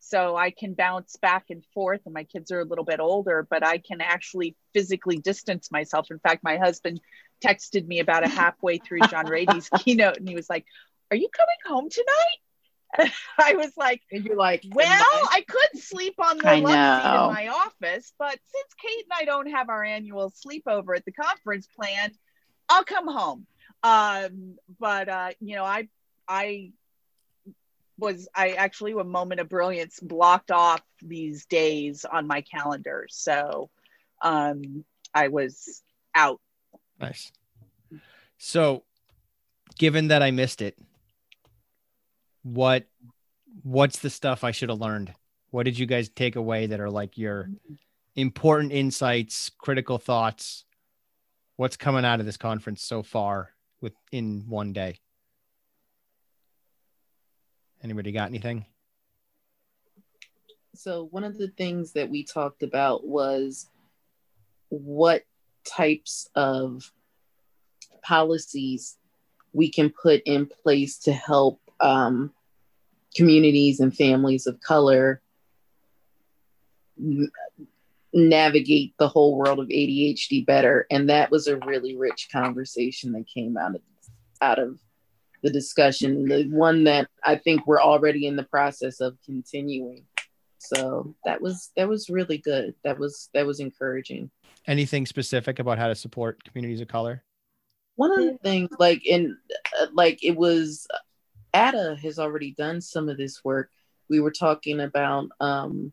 So 0.00 0.36
I 0.36 0.50
can 0.50 0.74
bounce 0.74 1.16
back 1.16 1.46
and 1.48 1.64
forth, 1.72 2.02
and 2.04 2.12
my 2.12 2.24
kids 2.24 2.52
are 2.52 2.60
a 2.60 2.64
little 2.64 2.84
bit 2.84 3.00
older, 3.00 3.46
but 3.48 3.64
I 3.64 3.78
can 3.78 4.02
actually 4.02 4.54
physically 4.74 5.16
distance 5.16 5.72
myself. 5.72 6.10
In 6.10 6.18
fact, 6.18 6.44
my 6.44 6.58
husband 6.58 7.00
texted 7.44 7.86
me 7.86 8.00
about 8.00 8.24
a 8.24 8.28
halfway 8.28 8.78
through 8.78 9.02
John 9.04 9.26
Ratey's 9.26 9.68
keynote, 9.78 10.16
and 10.18 10.28
he 10.28 10.34
was 10.34 10.48
like, 10.48 10.64
Are 11.10 11.16
you 11.16 11.28
coming 11.36 11.56
home 11.66 11.90
tonight? 11.90 13.10
I 13.38 13.54
was 13.54 13.72
like, 13.76 14.02
And 14.12 14.24
you're 14.24 14.36
like, 14.36 14.64
Well, 14.72 14.86
I 14.86 15.44
could 15.46 15.80
sleep 15.80 16.14
on 16.18 16.38
the 16.38 16.48
I 16.48 16.60
love 16.60 16.96
seat 16.96 17.14
in 17.14 17.26
my 17.26 17.48
office, 17.48 18.12
but 18.18 18.30
since 18.30 18.74
Kate 18.80 19.04
and 19.04 19.12
I 19.20 19.24
don't 19.24 19.50
have 19.50 19.68
our 19.68 19.84
annual 19.84 20.32
sleepover 20.32 20.96
at 20.96 21.04
the 21.04 21.12
conference 21.12 21.68
planned, 21.76 22.16
I'll 22.68 22.84
come 22.84 23.08
home. 23.08 23.46
Um, 23.82 24.56
but 24.80 25.08
uh, 25.08 25.30
you 25.40 25.56
know, 25.56 25.64
I 25.64 25.88
I 26.28 26.72
was 27.98 28.28
I 28.34 28.50
actually 28.52 28.92
a 28.92 29.04
moment 29.04 29.40
of 29.40 29.48
brilliance 29.48 30.00
blocked 30.00 30.50
off 30.50 30.82
these 31.02 31.46
days 31.46 32.04
on 32.04 32.26
my 32.26 32.40
calendar. 32.42 33.06
So 33.10 33.70
um 34.22 34.84
I 35.14 35.28
was 35.28 35.82
out. 36.14 36.40
Nice. 37.00 37.32
So, 38.38 38.84
given 39.78 40.08
that 40.08 40.22
I 40.22 40.30
missed 40.30 40.62
it, 40.62 40.78
what 42.42 42.86
what's 43.62 44.00
the 44.00 44.10
stuff 44.10 44.44
I 44.44 44.50
should 44.50 44.68
have 44.68 44.80
learned? 44.80 45.12
What 45.50 45.64
did 45.64 45.78
you 45.78 45.86
guys 45.86 46.08
take 46.08 46.36
away 46.36 46.66
that 46.66 46.80
are 46.80 46.90
like 46.90 47.16
your 47.16 47.48
important 48.16 48.72
insights, 48.72 49.50
critical 49.58 49.98
thoughts? 49.98 50.64
What's 51.56 51.76
coming 51.76 52.04
out 52.04 52.18
of 52.20 52.26
this 52.26 52.36
conference 52.36 52.82
so 52.82 53.02
far 53.02 53.50
within 53.80 54.44
one 54.48 54.72
day? 54.72 54.98
Anybody 57.82 58.10
got 58.12 58.28
anything? 58.28 58.66
so 60.74 61.08
one 61.10 61.24
of 61.24 61.38
the 61.38 61.48
things 61.48 61.92
that 61.92 62.10
we 62.10 62.24
talked 62.24 62.62
about 62.62 63.06
was 63.06 63.68
what 64.68 65.22
types 65.64 66.28
of 66.34 66.90
policies 68.02 68.96
we 69.52 69.70
can 69.70 69.90
put 69.90 70.22
in 70.26 70.46
place 70.46 70.98
to 70.98 71.12
help 71.12 71.60
um, 71.80 72.32
communities 73.14 73.80
and 73.80 73.96
families 73.96 74.46
of 74.46 74.60
color 74.60 75.22
navigate 78.12 78.94
the 78.98 79.08
whole 79.08 79.36
world 79.36 79.58
of 79.58 79.68
ADHD 79.68 80.46
better. 80.46 80.86
And 80.90 81.08
that 81.10 81.30
was 81.30 81.46
a 81.46 81.56
really 81.58 81.96
rich 81.96 82.28
conversation 82.30 83.12
that 83.12 83.26
came 83.26 83.56
out 83.56 83.74
of 83.74 83.80
out 84.40 84.58
of 84.58 84.78
the 85.42 85.50
discussion. 85.50 86.26
The 86.26 86.44
one 86.44 86.84
that 86.84 87.08
I 87.24 87.36
think 87.36 87.66
we're 87.66 87.80
already 87.80 88.26
in 88.26 88.36
the 88.36 88.44
process 88.44 89.00
of 89.00 89.16
continuing. 89.24 90.04
So 90.58 91.14
that 91.24 91.40
was 91.40 91.70
that 91.76 91.88
was 91.88 92.08
really 92.08 92.38
good. 92.38 92.74
That 92.84 92.98
was 92.98 93.30
that 93.34 93.46
was 93.46 93.60
encouraging. 93.60 94.30
Anything 94.66 95.06
specific 95.06 95.58
about 95.58 95.78
how 95.78 95.88
to 95.88 95.94
support 95.94 96.42
communities 96.44 96.80
of 96.80 96.88
color? 96.88 97.22
One 97.96 98.12
of 98.12 98.24
the 98.24 98.38
things, 98.42 98.70
like 98.78 99.06
in, 99.06 99.36
uh, 99.80 99.86
like 99.92 100.24
it 100.24 100.36
was, 100.36 100.86
ADDA 101.54 101.98
has 102.00 102.18
already 102.18 102.52
done 102.52 102.80
some 102.80 103.08
of 103.08 103.16
this 103.16 103.44
work. 103.44 103.70
We 104.08 104.20
were 104.20 104.32
talking 104.32 104.80
about 104.80 105.28
um, 105.38 105.92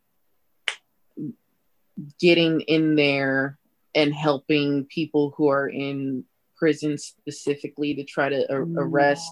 getting 2.19 2.61
in 2.61 2.95
there 2.95 3.59
and 3.93 4.13
helping 4.13 4.85
people 4.85 5.33
who 5.35 5.49
are 5.49 5.67
in 5.67 6.23
prison 6.57 6.97
specifically 6.97 7.93
to 7.95 8.03
try 8.03 8.29
to 8.29 8.51
a- 8.51 8.63
arrest 8.77 9.31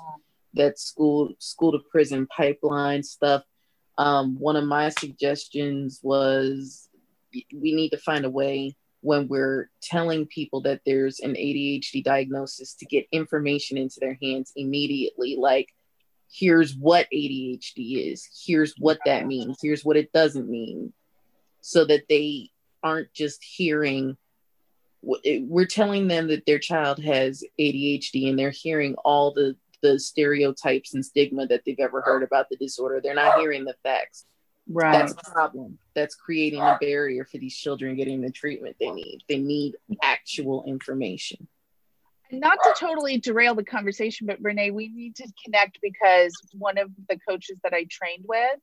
that 0.53 0.79
school 0.79 1.34
school 1.39 1.72
to 1.72 1.79
prison 1.91 2.27
pipeline 2.27 3.03
stuff. 3.03 3.43
Um, 3.98 4.38
one 4.39 4.55
of 4.55 4.65
my 4.65 4.89
suggestions 4.89 6.00
was 6.01 6.89
we 7.34 7.74
need 7.74 7.89
to 7.89 7.98
find 7.98 8.25
a 8.25 8.29
way 8.29 8.75
when 9.01 9.27
we're 9.27 9.69
telling 9.81 10.25
people 10.25 10.61
that 10.61 10.81
there's 10.85 11.19
an 11.19 11.33
ADHD 11.33 12.03
diagnosis 12.03 12.73
to 12.75 12.85
get 12.85 13.07
information 13.11 13.77
into 13.77 13.99
their 13.99 14.17
hands 14.21 14.51
immediately. 14.55 15.37
Like, 15.39 15.69
here's 16.31 16.75
what 16.75 17.07
ADHD 17.13 18.11
is, 18.11 18.27
here's 18.45 18.73
what 18.77 18.99
that 19.05 19.25
means, 19.25 19.57
here's 19.61 19.85
what 19.85 19.97
it 19.97 20.11
doesn't 20.11 20.49
mean, 20.49 20.93
so 21.61 21.85
that 21.85 22.03
they 22.09 22.49
aren't 22.83 23.13
just 23.13 23.43
hearing. 23.43 24.17
We're 25.01 25.65
telling 25.65 26.07
them 26.07 26.27
that 26.27 26.45
their 26.45 26.59
child 26.59 27.01
has 27.03 27.43
ADHD 27.59 28.29
and 28.29 28.37
they're 28.37 28.51
hearing 28.51 28.95
all 29.05 29.33
the 29.33 29.55
the 29.81 29.99
stereotypes 29.99 30.93
and 30.93 31.05
stigma 31.05 31.47
that 31.47 31.61
they've 31.65 31.79
ever 31.79 32.01
heard 32.01 32.23
about 32.23 32.47
the 32.49 32.57
disorder. 32.57 32.99
They're 33.01 33.13
not 33.13 33.39
hearing 33.39 33.63
the 33.63 33.75
facts. 33.83 34.25
Right. 34.71 34.91
That's 34.91 35.13
a 35.13 35.31
problem. 35.31 35.79
That's 35.95 36.13
creating 36.13 36.61
a 36.61 36.77
barrier 36.79 37.25
for 37.25 37.39
these 37.39 37.55
children 37.55 37.95
getting 37.95 38.21
the 38.21 38.31
treatment 38.31 38.75
they 38.79 38.91
need. 38.91 39.23
They 39.27 39.39
need 39.39 39.75
actual 40.03 40.63
information. 40.65 41.47
And 42.29 42.39
not 42.39 42.59
to 42.63 42.73
totally 42.77 43.17
derail 43.17 43.55
the 43.55 43.63
conversation, 43.63 44.27
but 44.27 44.38
Renee, 44.39 44.69
we 44.69 44.89
need 44.89 45.15
to 45.15 45.27
connect 45.43 45.79
because 45.81 46.35
one 46.53 46.77
of 46.77 46.91
the 47.09 47.17
coaches 47.27 47.57
that 47.63 47.73
I 47.73 47.88
trained 47.89 48.25
with 48.27 48.59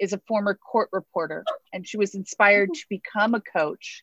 is 0.00 0.12
a 0.12 0.20
former 0.26 0.54
court 0.54 0.88
reporter, 0.92 1.44
and 1.72 1.86
she 1.86 1.96
was 1.96 2.16
inspired 2.16 2.74
to 2.74 2.84
become 2.90 3.34
a 3.34 3.40
coach 3.40 4.02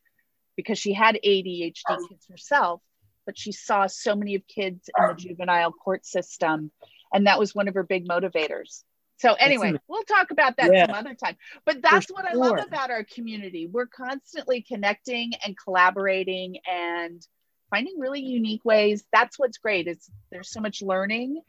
because 0.56 0.80
she 0.80 0.94
had 0.94 1.20
ADHD 1.26 1.74
kids 2.10 2.26
herself, 2.30 2.82
but 3.26 3.38
she 3.38 3.52
saw 3.52 3.86
so 3.88 4.16
many 4.16 4.36
of 4.36 4.48
kids 4.48 4.90
in 4.98 5.08
the 5.08 5.14
juvenile 5.16 5.74
court 5.74 6.06
system, 6.06 6.72
and 7.14 7.28
that 7.28 7.38
was 7.38 7.54
one 7.54 7.68
of 7.68 7.74
her 7.74 7.84
big 7.84 8.08
motivators. 8.08 8.84
So 9.18 9.34
anyway, 9.36 9.74
we'll 9.88 10.04
talk 10.04 10.32
about 10.32 10.58
that 10.58 10.74
Yeah. 10.74 10.88
some 10.88 10.96
other 10.96 11.14
time. 11.14 11.38
But 11.66 11.82
that's 11.82 12.12
what 12.12 12.26
I 12.26 12.34
love 12.34 12.60
about 12.60 12.92
our 12.92 13.04
community. 13.04 13.68
We're 13.68 13.88
constantly 13.88 14.62
connecting 14.62 15.34
and 15.46 15.56
collaborating 15.58 16.58
and 16.70 17.26
finding 17.70 18.00
really 18.00 18.22
unique 18.22 18.66
ways. 18.66 19.04
That's 19.14 19.40
what's 19.40 19.58
great. 19.58 19.88
Is 19.88 20.10
there's 20.32 20.52
so 20.52 20.60
much 20.60 20.82
learning 20.82 21.42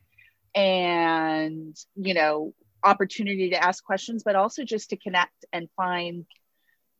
and 0.54 1.76
you 1.96 2.14
know 2.14 2.54
opportunity 2.84 3.50
to 3.50 3.62
ask 3.62 3.82
questions, 3.82 4.22
but 4.22 4.36
also 4.36 4.62
just 4.62 4.90
to 4.90 4.96
connect 4.96 5.44
and 5.52 5.68
find 5.76 6.26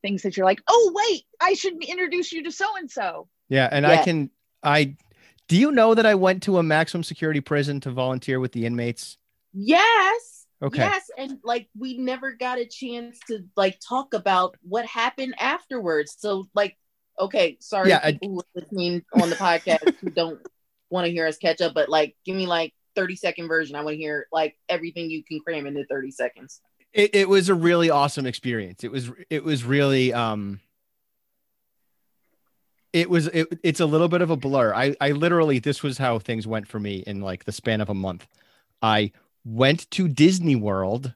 things 0.02 0.23
that 0.23 0.37
you're 0.37 0.47
like, 0.47 0.62
oh 0.66 0.92
wait, 0.94 1.25
I 1.40 1.54
should 1.54 1.83
introduce 1.85 2.33
you 2.33 2.42
to 2.44 2.52
so 2.52 2.76
and 2.76 2.90
so. 2.90 3.28
Yeah, 3.49 3.68
and 3.71 3.87
I 3.87 4.02
can 4.02 4.30
I 4.62 4.97
do 5.47 5.56
you 5.56 5.71
know 5.71 5.94
that 5.94 6.06
I 6.06 6.14
went 6.14 6.42
to 6.44 6.59
a 6.59 6.62
maximum 6.62 7.04
security 7.04 7.40
prison 7.40 7.80
to 7.80 7.90
volunteer 7.90 8.40
with 8.40 8.52
the 8.52 8.66
inmates? 8.66 9.18
Yes. 9.52 10.33
Okay. 10.64 10.78
Yes. 10.78 11.11
And 11.18 11.38
like 11.44 11.68
we 11.78 11.99
never 11.99 12.33
got 12.33 12.59
a 12.59 12.64
chance 12.64 13.18
to 13.28 13.44
like 13.54 13.78
talk 13.87 14.14
about 14.14 14.56
what 14.62 14.87
happened 14.87 15.35
afterwards. 15.38 16.16
So 16.18 16.49
like, 16.54 16.78
okay, 17.21 17.59
sorry 17.61 17.90
Yeah, 17.90 18.00
I- 18.02 18.12
people 18.12 18.40
are 18.40 18.61
listening 18.62 19.04
on 19.12 19.28
the 19.28 19.37
podcast 19.37 19.94
who 20.00 20.11
don't 20.11 20.40
want 20.90 21.04
to 21.06 21.12
hear 21.12 21.26
us 21.26 21.37
catch 21.37 21.61
up, 21.61 21.75
but 21.75 21.90
like 21.90 22.16
give 22.25 22.35
me 22.35 22.47
like 22.47 22.73
30 22.97 23.16
second 23.16 23.49
version. 23.49 23.76
I 23.76 23.83
want 23.83 23.94
to 23.94 23.99
hear 23.99 24.26
like 24.33 24.56
everything 24.68 25.11
you 25.11 25.23
can 25.23 25.38
cram 25.40 25.66
into 25.66 25.85
30 25.85 26.11
seconds. 26.12 26.62
It, 26.94 27.14
it 27.14 27.28
was 27.28 27.50
a 27.50 27.54
really 27.54 27.90
awesome 27.90 28.25
experience. 28.25 28.85
It 28.85 28.90
was 28.90 29.11
it 29.28 29.44
was 29.44 29.64
really 29.64 30.14
um 30.14 30.61
it 32.94 33.11
was 33.11 33.26
it, 33.26 33.49
it's 33.62 33.80
a 33.80 33.87
little 33.87 34.09
bit 34.09 34.23
of 34.23 34.30
a 34.30 34.37
blur. 34.37 34.73
I 34.73 34.94
I 35.00 35.11
literally 35.11 35.59
this 35.59 35.83
was 35.83 35.99
how 35.99 36.18
things 36.21 36.47
went 36.47 36.68
for 36.68 36.78
me 36.80 37.02
in 37.06 37.21
like 37.21 37.44
the 37.44 37.52
span 37.52 37.80
of 37.83 37.90
a 37.90 37.94
month. 37.94 38.26
I 38.80 39.11
went 39.44 39.90
to 39.92 40.08
Disney 40.08 40.56
World 40.56 41.14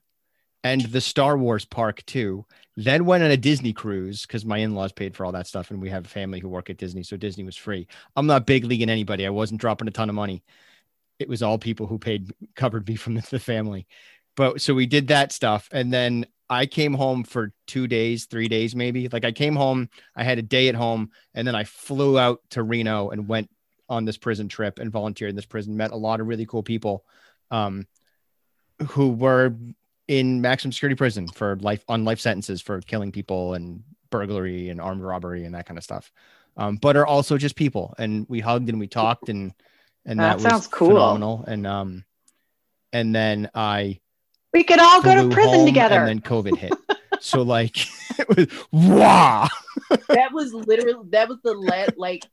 and 0.65 0.83
the 0.83 1.01
Star 1.01 1.39
Wars 1.39 1.65
park 1.65 2.05
too. 2.07 2.45
Then 2.77 3.05
went 3.05 3.25
on 3.25 3.31
a 3.31 3.37
Disney 3.37 3.73
cruise 3.73 4.27
because 4.27 4.45
my 4.45 4.59
in-laws 4.59 4.93
paid 4.93 5.17
for 5.17 5.25
all 5.25 5.33
that 5.33 5.47
stuff 5.47 5.71
and 5.71 5.81
we 5.81 5.91
have 5.91 6.05
a 6.05 6.09
family 6.09 6.41
who 6.41 6.49
work 6.49 6.71
at 6.71 6.77
Disney, 6.77 7.03
so 7.03 7.17
Disney 7.17 7.45
was 7.45 7.57
free. 7.57 7.87
I'm 8.17 8.27
not 8.27 8.47
big 8.47 8.65
leaguing 8.65 8.91
anybody. 8.91 9.27
I 9.27 9.31
wasn't 9.31 9.61
dropping 9.61 9.89
a 9.89 9.93
ton 9.93 10.09
of 10.09 10.15
money. 10.15 10.43
It 11.19 11.29
was 11.29 11.43
all 11.43 11.59
people 11.59 11.87
who 11.87 11.99
paid 11.99 12.33
covered 12.55 12.87
me 12.87 12.97
from 12.97 13.15
the, 13.31 13.39
family. 13.39 13.87
But 14.37 14.61
so 14.61 14.75
we 14.75 14.87
did 14.87 15.09
that 15.09 15.33
stuff 15.33 15.69
and 15.73 15.93
then 15.93 16.27
I 16.51 16.67
came 16.67 16.95
home 16.95 17.25
for 17.25 17.53
2 17.67 17.87
days, 17.89 18.27
3 18.27 18.49
days 18.49 18.75
maybe. 18.75 19.09
Like 19.09 19.25
I 19.25 19.33
came 19.33 19.57
home, 19.57 19.89
I 20.15 20.23
had 20.23 20.39
a 20.39 20.43
day 20.43 20.69
at 20.69 20.75
home 20.75 21.11
and 21.35 21.47
then 21.47 21.55
I 21.55 21.65
flew 21.65 22.19
out 22.19 22.41
to 22.51 22.63
Reno 22.63 23.11
and 23.11 23.29
went 23.29 23.51
on 23.89 24.05
this 24.05 24.19
prison 24.19 24.49
trip 24.49 24.79
and 24.79 24.93
volunteered 24.93 25.31
in 25.31 25.37
this 25.37 25.47
prison, 25.47 25.77
met 25.77 25.93
a 25.93 25.97
lot 25.97 26.21
of 26.21 26.27
really 26.27 26.47
cool 26.47 26.63
people 26.63 27.05
um 27.51 27.87
who 28.91 29.11
were 29.11 29.55
in 30.07 30.41
maximum 30.41 30.73
security 30.73 30.95
prison 30.97 31.29
for 31.29 31.57
life 31.57 31.85
on 31.89 32.05
life 32.05 32.21
sentences 32.21 32.63
for 32.63 32.81
killing 32.81 33.13
people 33.13 33.55
and 33.55 33.83
burglary 34.11 34.71
and 34.71 34.81
armed 34.81 35.03
robbery 35.03 35.45
and 35.45 35.55
that 35.55 35.67
kind 35.67 35.77
of 35.79 35.85
stuff. 35.85 36.11
um, 36.57 36.77
but 36.77 36.97
are 36.97 37.07
also 37.07 37.37
just 37.39 37.57
people. 37.57 37.95
And 37.99 38.27
we 38.29 38.41
hugged 38.41 38.69
and 38.69 38.81
we 38.81 38.87
talked 38.89 39.29
and 39.29 39.53
and 40.07 40.19
That 40.21 40.39
that, 40.39 40.43
sounds 40.51 40.63
was 40.63 40.67
cool. 40.69 40.89
phenomenal. 40.91 41.45
And 41.47 41.67
um, 41.67 42.05
and 42.93 43.15
then 43.15 43.51
I 43.55 44.01
We 44.55 44.65
could 44.65 44.79
all 44.79 45.03
go 45.03 45.15
to 45.29 45.35
prison 45.35 45.67
together. 45.67 45.97
and 45.97 46.09
then 46.09 46.21
COVID 46.21 46.57
hit. 46.57 46.73
so 47.21 47.43
like 47.43 47.77
it 48.19 48.29
was 48.29 48.47
wow. 48.73 49.49
that 50.09 50.33
was 50.33 50.53
literally 50.55 50.95
that 51.11 51.29
was 51.29 51.39
the 51.45 51.53
last 51.55 51.99
like 51.99 52.25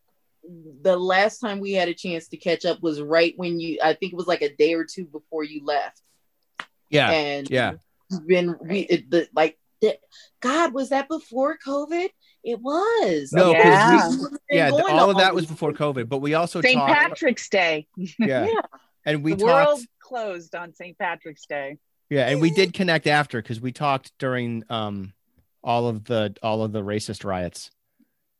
the 0.81 0.95
last 0.95 1.39
time 1.39 1.59
we 1.59 1.73
had 1.73 1.89
a 1.89 1.93
chance 1.93 2.27
to 2.29 2.37
catch 2.37 2.65
up 2.65 2.81
was 2.81 3.01
right 3.01 3.33
when 3.37 3.59
you 3.59 3.79
I 3.83 3.93
think 3.93 4.13
it 4.13 4.15
was 4.15 4.27
like 4.27 4.43
a 4.43 4.55
day 4.55 4.73
or 4.75 4.85
two 4.85 5.05
before 5.05 5.43
you 5.43 5.65
left. 5.65 6.01
Yeah, 6.95 7.11
and 7.11 7.49
yeah. 7.49 7.73
we've 8.09 8.27
been 8.27 8.55
we 8.61 8.79
it, 8.81 9.09
the 9.09 9.27
like 9.35 9.57
the, 9.81 9.97
God 10.41 10.73
was 10.73 10.89
that 10.89 11.07
before 11.07 11.57
COVID? 11.65 12.09
It 12.43 12.59
was. 12.61 13.31
No, 13.33 13.51
Yeah. 13.51 14.09
We've 14.09 14.29
yeah. 14.49 14.69
th- 14.69 14.83
all 14.83 15.09
of 15.09 15.17
that 15.17 15.33
was 15.33 15.45
before 15.45 15.73
COVID, 15.73 16.07
but 16.07 16.19
we 16.19 16.33
also 16.35 16.61
St. 16.61 16.75
talked. 16.75 16.93
Patrick's 16.93 17.49
Day. 17.49 17.87
Yeah. 17.97 18.45
Yeah. 18.45 18.61
and 19.05 19.23
we 19.23 19.33
the 19.33 19.45
talked. 19.45 19.67
world 19.67 19.81
closed 19.99 20.55
on 20.55 20.73
St. 20.73 20.97
Patrick's 20.97 21.45
Day. 21.47 21.77
Yeah, 22.09 22.29
and 22.29 22.39
we 22.39 22.51
did 22.51 22.73
connect 22.73 23.07
after 23.07 23.41
because 23.41 23.59
we 23.59 23.71
talked 23.71 24.11
during 24.19 24.63
um 24.69 25.13
all 25.63 25.87
of 25.87 26.05
the 26.05 26.35
all 26.43 26.63
of 26.63 26.71
the 26.71 26.81
racist 26.83 27.25
riots 27.25 27.71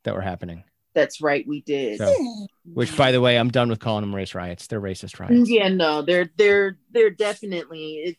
that 0.03 0.13
were 0.13 0.21
happening. 0.21 0.63
That's 0.93 1.19
right, 1.19 1.45
we 1.45 1.59
did. 1.61 1.97
So, 1.97 2.47
which, 2.73 2.95
by 2.95 3.11
the 3.11 3.19
way, 3.19 3.37
I'm 3.37 3.49
done 3.49 3.67
with 3.69 3.79
calling 3.79 4.01
them 4.01 4.15
race 4.15 4.33
riots. 4.33 4.67
They're 4.67 4.79
racist 4.79 5.19
riots. 5.19 5.49
yeah, 5.49 5.67
no, 5.67 6.03
they're 6.03 6.29
they're 6.37 6.77
they're 6.91 7.09
definitely 7.09 7.95
it, 7.95 8.17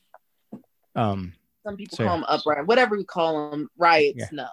Um, 0.96 1.34
some 1.64 1.76
people 1.76 1.96
So, 1.96 2.02
yeah. 2.02 2.08
call 2.08 2.18
them 2.18 2.26
upright, 2.28 2.66
whatever 2.66 2.96
we 2.96 3.04
call 3.04 3.50
them, 3.50 3.68
riots. 3.76 4.18
Yeah. 4.18 4.28
No, 4.32 4.48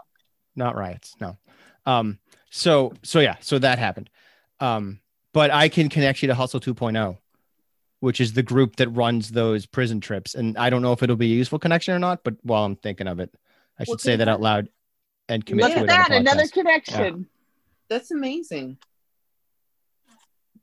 not 0.55 0.75
riots. 0.75 1.15
No. 1.19 1.37
Um. 1.85 2.19
So 2.51 2.93
so 3.03 3.19
yeah. 3.19 3.37
So 3.41 3.59
that 3.59 3.79
happened. 3.79 4.09
Um. 4.59 4.99
But 5.33 5.49
I 5.49 5.67
can 5.69 5.89
connect 5.89 6.21
you 6.21 6.27
to 6.27 6.35
Hustle 6.35 6.59
2.0, 6.59 7.17
which 8.01 8.21
is 8.21 8.33
the 8.33 8.43
group 8.43 8.75
that 8.75 8.89
runs 8.89 9.31
those 9.31 9.65
prison 9.65 9.99
trips. 9.99 10.35
And 10.35 10.55
I 10.59 10.69
don't 10.69 10.83
know 10.83 10.91
if 10.93 11.01
it'll 11.01 11.15
be 11.15 11.31
a 11.33 11.35
useful 11.35 11.57
connection 11.57 11.95
or 11.95 11.99
not. 11.99 12.23
But 12.23 12.35
while 12.43 12.63
I'm 12.65 12.75
thinking 12.75 13.07
of 13.07 13.19
it, 13.19 13.33
I 13.79 13.83
should 13.85 13.93
Well, 13.93 13.97
say 13.97 14.15
that 14.17 14.27
out 14.27 14.41
loud 14.41 14.69
and 15.27 15.43
commit 15.43 15.63
Look 15.65 15.71
to 15.73 15.77
at 15.79 15.83
it. 15.85 15.89
on 15.89 16.09
that, 16.09 16.11
another 16.11 16.47
connection. 16.49 17.27
that's 17.89 18.11
amazing. 18.11 18.77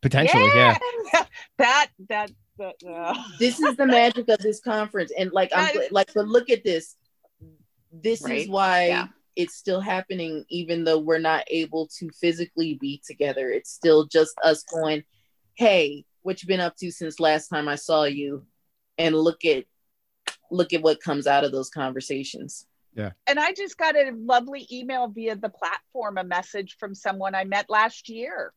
potentially. 0.01 0.47
Yeah. 0.55 0.79
that 1.59 1.89
that 2.09 2.31
that. 2.61 2.77
Uh, 2.89 3.15
This 3.39 3.59
is 3.61 3.77
the 3.77 3.87
magic 3.87 4.29
of 4.29 4.39
this 4.39 4.61
conference, 4.61 5.13
and 5.19 5.33
like 5.33 5.51
I'm 5.55 5.77
like, 5.91 6.13
but 6.15 6.29
look 6.29 6.51
at 6.51 6.63
this. 6.65 6.97
This 7.93 8.25
is 8.29 8.49
why 8.49 8.87
Yeah. 8.89 9.09
it's 9.35 9.57
still 9.57 9.81
happening, 9.81 10.45
even 10.49 10.85
though 10.85 10.99
we're 10.99 11.19
not 11.19 11.45
able 11.49 11.89
to 11.99 12.09
physically 12.11 12.75
be 12.75 13.03
together. 13.05 13.51
It's 13.51 13.71
still 13.71 14.07
just 14.07 14.35
us 14.45 14.63
going, 14.63 15.03
"Hey, 15.55 16.05
what 16.23 16.41
you 16.43 16.47
been 16.47 16.61
up 16.61 16.77
to 16.77 16.91
since 16.93 17.19
last 17.19 17.49
time 17.49 17.67
I 17.69 17.75
saw 17.77 18.05
you?" 18.05 18.47
And 18.97 19.17
look 19.17 19.45
at 19.45 19.65
look 20.53 20.73
at 20.73 20.83
what 20.83 21.01
comes 21.01 21.27
out 21.27 21.45
of 21.45 21.53
those 21.53 21.71
conversations. 21.71 22.67
Yeah. 22.95 23.13
And 23.29 23.39
I 23.39 23.53
just 23.53 23.79
got 23.79 23.95
a 23.97 24.11
lovely 24.17 24.67
email 24.71 25.07
via 25.07 25.37
the 25.37 25.49
platform, 25.49 26.19
a 26.19 26.25
message 26.25 26.77
from 26.79 26.95
someone 26.95 27.37
I 27.37 27.45
met 27.45 27.71
last 27.71 28.09
year 28.09 28.53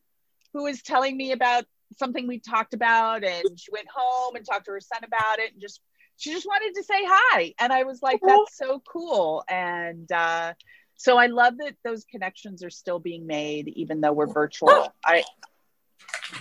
who 0.52 0.64
was 0.64 0.82
telling 0.82 1.16
me 1.16 1.30
about 1.32 1.64
something 1.98 2.26
we 2.26 2.38
talked 2.38 2.74
about. 2.74 3.24
And 3.24 3.58
she 3.58 3.70
went 3.72 3.88
home 3.94 4.36
and 4.36 4.44
talked 4.44 4.66
to 4.66 4.72
her 4.72 4.80
son 4.80 5.00
about 5.04 5.38
it 5.38 5.52
and 5.52 5.60
just, 5.60 5.80
she 6.16 6.32
just 6.32 6.46
wanted 6.46 6.74
to 6.74 6.84
say 6.84 7.00
hi. 7.04 7.54
And 7.58 7.72
I 7.72 7.82
was 7.84 8.02
like, 8.02 8.20
that's 8.24 8.56
so 8.56 8.82
cool. 8.86 9.44
And 9.48 10.10
uh, 10.12 10.54
so 10.96 11.16
I 11.18 11.26
love 11.26 11.58
that 11.58 11.74
those 11.84 12.04
connections 12.04 12.62
are 12.62 12.70
still 12.70 12.98
being 12.98 13.26
made, 13.26 13.68
even 13.68 14.00
though 14.00 14.12
we're 14.12 14.26
virtual. 14.26 14.92
I, 15.04 15.24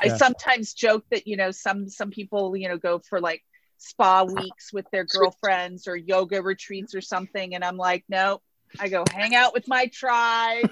I 0.01 0.07
Yeah. 0.07 0.17
sometimes 0.17 0.73
joke 0.73 1.05
that, 1.11 1.27
you 1.27 1.37
know, 1.37 1.51
some, 1.51 1.89
some 1.89 2.11
people, 2.11 2.55
you 2.55 2.67
know, 2.67 2.77
go 2.77 2.99
for 2.99 3.19
like, 3.19 3.43
spa 3.79 4.23
weeks 4.23 4.71
with 4.71 4.85
their 4.91 5.03
girlfriends 5.03 5.89
or 5.89 5.97
yoga 5.97 6.41
retreats 6.41 6.95
or 6.95 7.01
something. 7.01 7.53
And 7.53 7.65
I'm 7.65 7.75
like, 7.75 8.05
no, 8.07 8.39
I 8.79 8.87
go 8.87 9.03
hang 9.05 9.35
out 9.35 9.53
with 9.53 9.67
my 9.67 9.87
tribe 9.87 10.69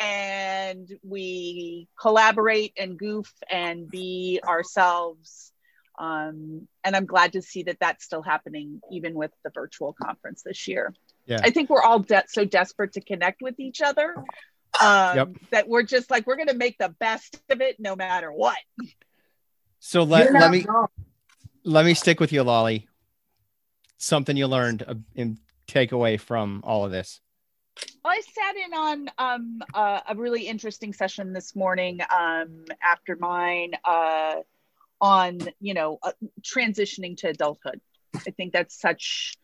and 0.00 0.90
we 1.02 1.86
collaborate 2.00 2.72
and 2.78 2.98
goof 2.98 3.30
and 3.50 3.88
be 3.88 4.40
ourselves. 4.44 5.52
Um, 5.98 6.66
and 6.82 6.96
I'm 6.96 7.04
glad 7.04 7.34
to 7.34 7.42
see 7.42 7.64
that 7.64 7.76
that's 7.78 8.04
still 8.04 8.22
happening, 8.22 8.80
even 8.90 9.12
with 9.12 9.30
the 9.44 9.50
virtual 9.54 9.94
conference 10.02 10.42
this 10.42 10.66
year. 10.66 10.94
Yeah. 11.26 11.40
I 11.42 11.50
think 11.50 11.68
we're 11.68 11.82
all 11.82 11.98
de- 11.98 12.24
so 12.28 12.46
desperate 12.46 12.94
to 12.94 13.02
connect 13.02 13.42
with 13.42 13.60
each 13.60 13.82
other 13.82 14.14
um, 14.80 15.16
Yep. 15.16 15.28
that 15.50 15.68
we're 15.68 15.82
just 15.82 16.10
like, 16.10 16.26
we're 16.26 16.36
going 16.36 16.48
to 16.48 16.54
make 16.54 16.78
the 16.78 16.88
best 16.88 17.38
of 17.50 17.60
it 17.60 17.76
no 17.78 17.94
matter 17.94 18.32
what. 18.32 18.56
So 19.78 20.02
let, 20.04 20.32
let 20.32 20.50
me 20.50 20.64
wrong. 20.66 20.86
let 21.64 21.84
me 21.84 21.92
stick 21.92 22.18
with 22.18 22.32
you, 22.32 22.42
Lolly. 22.42 22.88
Something 23.98 24.36
you 24.38 24.46
learned 24.46 24.82
uh, 24.86 24.94
and 25.14 25.36
take 25.66 25.92
away 25.92 26.16
from 26.16 26.62
all 26.64 26.86
of 26.86 26.90
this. 26.90 27.20
I 28.04 28.22
sat 28.34 28.56
in 28.56 28.74
on 28.74 29.10
um, 29.18 29.62
uh, 29.74 30.00
a 30.08 30.14
really 30.14 30.46
interesting 30.46 30.92
session 30.92 31.32
this 31.32 31.54
morning 31.54 32.00
um, 32.10 32.64
after 32.82 33.16
mine 33.16 33.72
uh, 33.84 34.36
on, 35.00 35.38
you 35.60 35.74
know, 35.74 35.98
uh, 36.02 36.12
transitioning 36.42 37.16
to 37.18 37.28
adulthood. 37.28 37.80
I 38.14 38.30
think 38.30 38.52
that's 38.52 38.80
such 38.80 39.34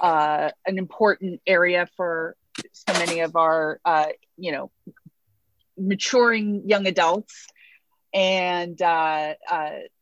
uh, 0.00 0.50
an 0.66 0.78
important 0.78 1.40
area 1.46 1.88
for 1.96 2.36
so 2.72 2.92
many 2.92 3.20
of 3.20 3.36
our, 3.36 3.80
uh, 3.84 4.08
you 4.36 4.52
know, 4.52 4.70
maturing 5.78 6.68
young 6.68 6.86
adults. 6.86 7.46
And 8.14 8.80
uh, 8.80 9.34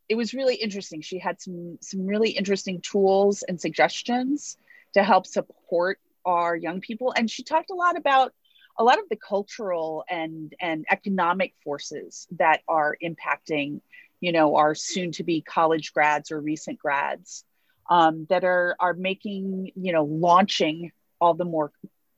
it 0.08 0.16
was 0.16 0.34
really 0.34 0.56
interesting. 0.56 1.00
She 1.02 1.20
had 1.20 1.40
some 1.40 1.78
some 1.80 2.04
really 2.04 2.30
interesting 2.30 2.80
tools 2.80 3.44
and 3.46 3.60
suggestions 3.60 4.56
to 4.94 5.04
help 5.04 5.24
support 5.24 6.00
our 6.24 6.56
young 6.56 6.80
people 6.80 7.12
and 7.16 7.30
she 7.30 7.42
talked 7.42 7.70
a 7.70 7.74
lot 7.74 7.96
about 7.96 8.32
a 8.78 8.84
lot 8.84 8.98
of 8.98 9.08
the 9.08 9.16
cultural 9.16 10.04
and 10.08 10.54
and 10.60 10.84
economic 10.90 11.54
forces 11.62 12.26
that 12.38 12.62
are 12.68 12.96
impacting 13.02 13.80
you 14.20 14.32
know 14.32 14.56
our 14.56 14.74
soon 14.74 15.12
to 15.12 15.22
be 15.22 15.40
college 15.40 15.92
grads 15.92 16.30
or 16.30 16.40
recent 16.40 16.78
grads 16.78 17.44
um, 17.88 18.26
that 18.30 18.44
are 18.44 18.76
are 18.78 18.94
making 18.94 19.72
you 19.74 19.92
know 19.92 20.04
launching 20.04 20.92
all 21.20 21.34
the 21.34 21.44
more 21.44 21.72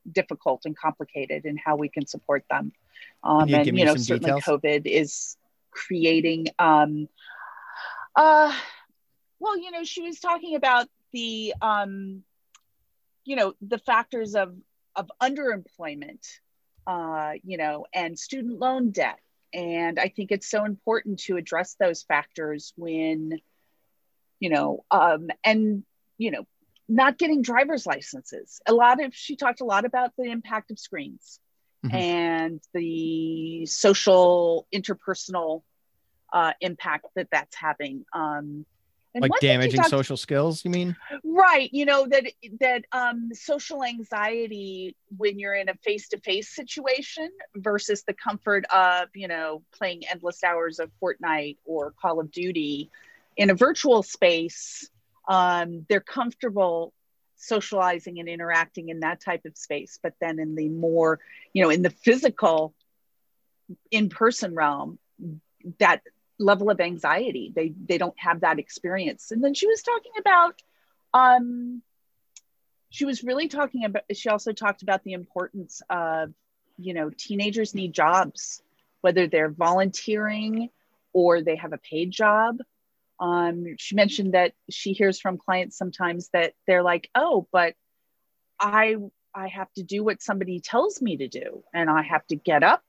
difficult 0.09 0.61
and 0.65 0.77
complicated 0.77 1.45
and 1.45 1.59
how 1.59 1.75
we 1.75 1.89
can 1.89 2.05
support 2.05 2.43
them 2.49 2.71
um, 3.23 3.49
you 3.49 3.55
and 3.55 3.77
you 3.77 3.85
know 3.85 3.95
certainly 3.95 4.31
details? 4.31 4.61
covid 4.61 4.85
is 4.85 5.37
creating 5.71 6.47
um 6.59 7.07
uh 8.15 8.53
well 9.39 9.57
you 9.57 9.71
know 9.71 9.83
she 9.83 10.01
was 10.01 10.19
talking 10.19 10.55
about 10.55 10.87
the 11.13 11.53
um 11.61 12.23
you 13.25 13.35
know 13.35 13.53
the 13.61 13.77
factors 13.79 14.35
of 14.35 14.55
of 14.95 15.09
underemployment 15.21 16.25
uh 16.87 17.33
you 17.43 17.57
know 17.57 17.85
and 17.93 18.17
student 18.19 18.59
loan 18.59 18.91
debt. 18.91 19.19
And 19.53 19.99
i 19.99 20.09
think 20.09 20.31
it's 20.31 20.49
so 20.49 20.65
important 20.65 21.19
to 21.21 21.37
address 21.37 21.75
those 21.79 22.03
factors 22.03 22.73
when 22.75 23.39
you 24.39 24.49
know 24.49 24.83
um 24.91 25.27
and 25.43 25.83
you 26.17 26.31
know 26.31 26.45
not 26.89 27.17
getting 27.17 27.41
driver's 27.41 27.85
licenses. 27.85 28.61
A 28.67 28.73
lot 28.73 29.01
of 29.03 29.15
she 29.15 29.35
talked 29.37 29.61
a 29.61 29.65
lot 29.65 29.85
about 29.85 30.11
the 30.17 30.29
impact 30.29 30.69
of 30.71 30.77
screens 30.79 31.39
Mhm. 31.85 31.93
and 31.93 32.61
the 32.73 33.65
social 33.65 34.67
interpersonal 34.73 35.63
uh, 36.31 36.53
impact 36.61 37.05
that 37.15 37.27
that's 37.31 37.55
having. 37.55 38.05
Um 38.13 38.65
and 39.13 39.21
Like 39.21 39.31
one 39.31 39.39
thing 39.39 39.49
she 39.49 39.53
damaging 39.53 39.83
social 39.83 40.17
skills, 40.17 40.65
you 40.65 40.71
mean? 40.71 40.95
right 41.23 41.69
you 41.73 41.85
know 41.85 42.05
that 42.07 42.25
that 42.59 42.85
um 42.91 43.29
social 43.33 43.83
anxiety 43.83 44.95
when 45.17 45.39
you're 45.39 45.55
in 45.55 45.69
a 45.69 45.73
face-to-face 45.75 46.49
situation 46.55 47.29
versus 47.55 48.03
the 48.03 48.13
comfort 48.13 48.65
of 48.73 49.09
you 49.13 49.27
know 49.27 49.63
playing 49.77 50.01
endless 50.09 50.43
hours 50.43 50.79
of 50.79 50.91
fortnite 51.01 51.57
or 51.65 51.93
call 52.01 52.19
of 52.19 52.31
duty 52.31 52.89
in 53.35 53.49
a 53.49 53.53
virtual 53.53 54.03
space 54.03 54.89
um 55.27 55.85
they're 55.89 55.99
comfortable 55.99 56.93
socializing 57.35 58.19
and 58.19 58.29
interacting 58.29 58.89
in 58.89 59.01
that 59.01 59.19
type 59.19 59.45
of 59.45 59.57
space 59.57 59.99
but 60.01 60.13
then 60.21 60.39
in 60.39 60.55
the 60.55 60.69
more 60.69 61.19
you 61.53 61.63
know 61.63 61.69
in 61.69 61.81
the 61.81 61.89
physical 61.89 62.73
in-person 63.91 64.53
realm 64.55 64.99
that 65.79 66.01
level 66.43 66.69
of 66.69 66.79
anxiety. 66.79 67.51
They 67.55 67.73
they 67.87 67.97
don't 67.97 68.17
have 68.19 68.41
that 68.41 68.59
experience. 68.59 69.31
And 69.31 69.43
then 69.43 69.53
she 69.53 69.67
was 69.67 69.81
talking 69.81 70.11
about 70.19 70.61
um 71.13 71.81
she 72.89 73.05
was 73.05 73.23
really 73.23 73.47
talking 73.47 73.85
about 73.85 74.03
she 74.13 74.29
also 74.29 74.51
talked 74.51 74.83
about 74.83 75.03
the 75.03 75.13
importance 75.13 75.81
of 75.89 76.33
you 76.77 76.93
know 76.93 77.09
teenagers 77.09 77.73
need 77.73 77.93
jobs 77.93 78.61
whether 79.01 79.27
they're 79.27 79.49
volunteering 79.49 80.69
or 81.11 81.41
they 81.41 81.55
have 81.57 81.73
a 81.73 81.77
paid 81.77 82.11
job. 82.11 82.57
Um 83.19 83.75
she 83.77 83.95
mentioned 83.95 84.33
that 84.33 84.53
she 84.69 84.93
hears 84.93 85.19
from 85.19 85.37
clients 85.37 85.77
sometimes 85.77 86.29
that 86.29 86.53
they're 86.67 86.83
like 86.83 87.09
oh 87.15 87.47
but 87.51 87.75
i 88.59 88.95
i 89.33 89.47
have 89.47 89.71
to 89.73 89.83
do 89.83 90.03
what 90.03 90.21
somebody 90.21 90.59
tells 90.59 91.01
me 91.01 91.17
to 91.17 91.27
do 91.27 91.63
and 91.73 91.89
i 91.89 92.01
have 92.01 92.25
to 92.27 92.35
get 92.35 92.63
up 92.63 92.83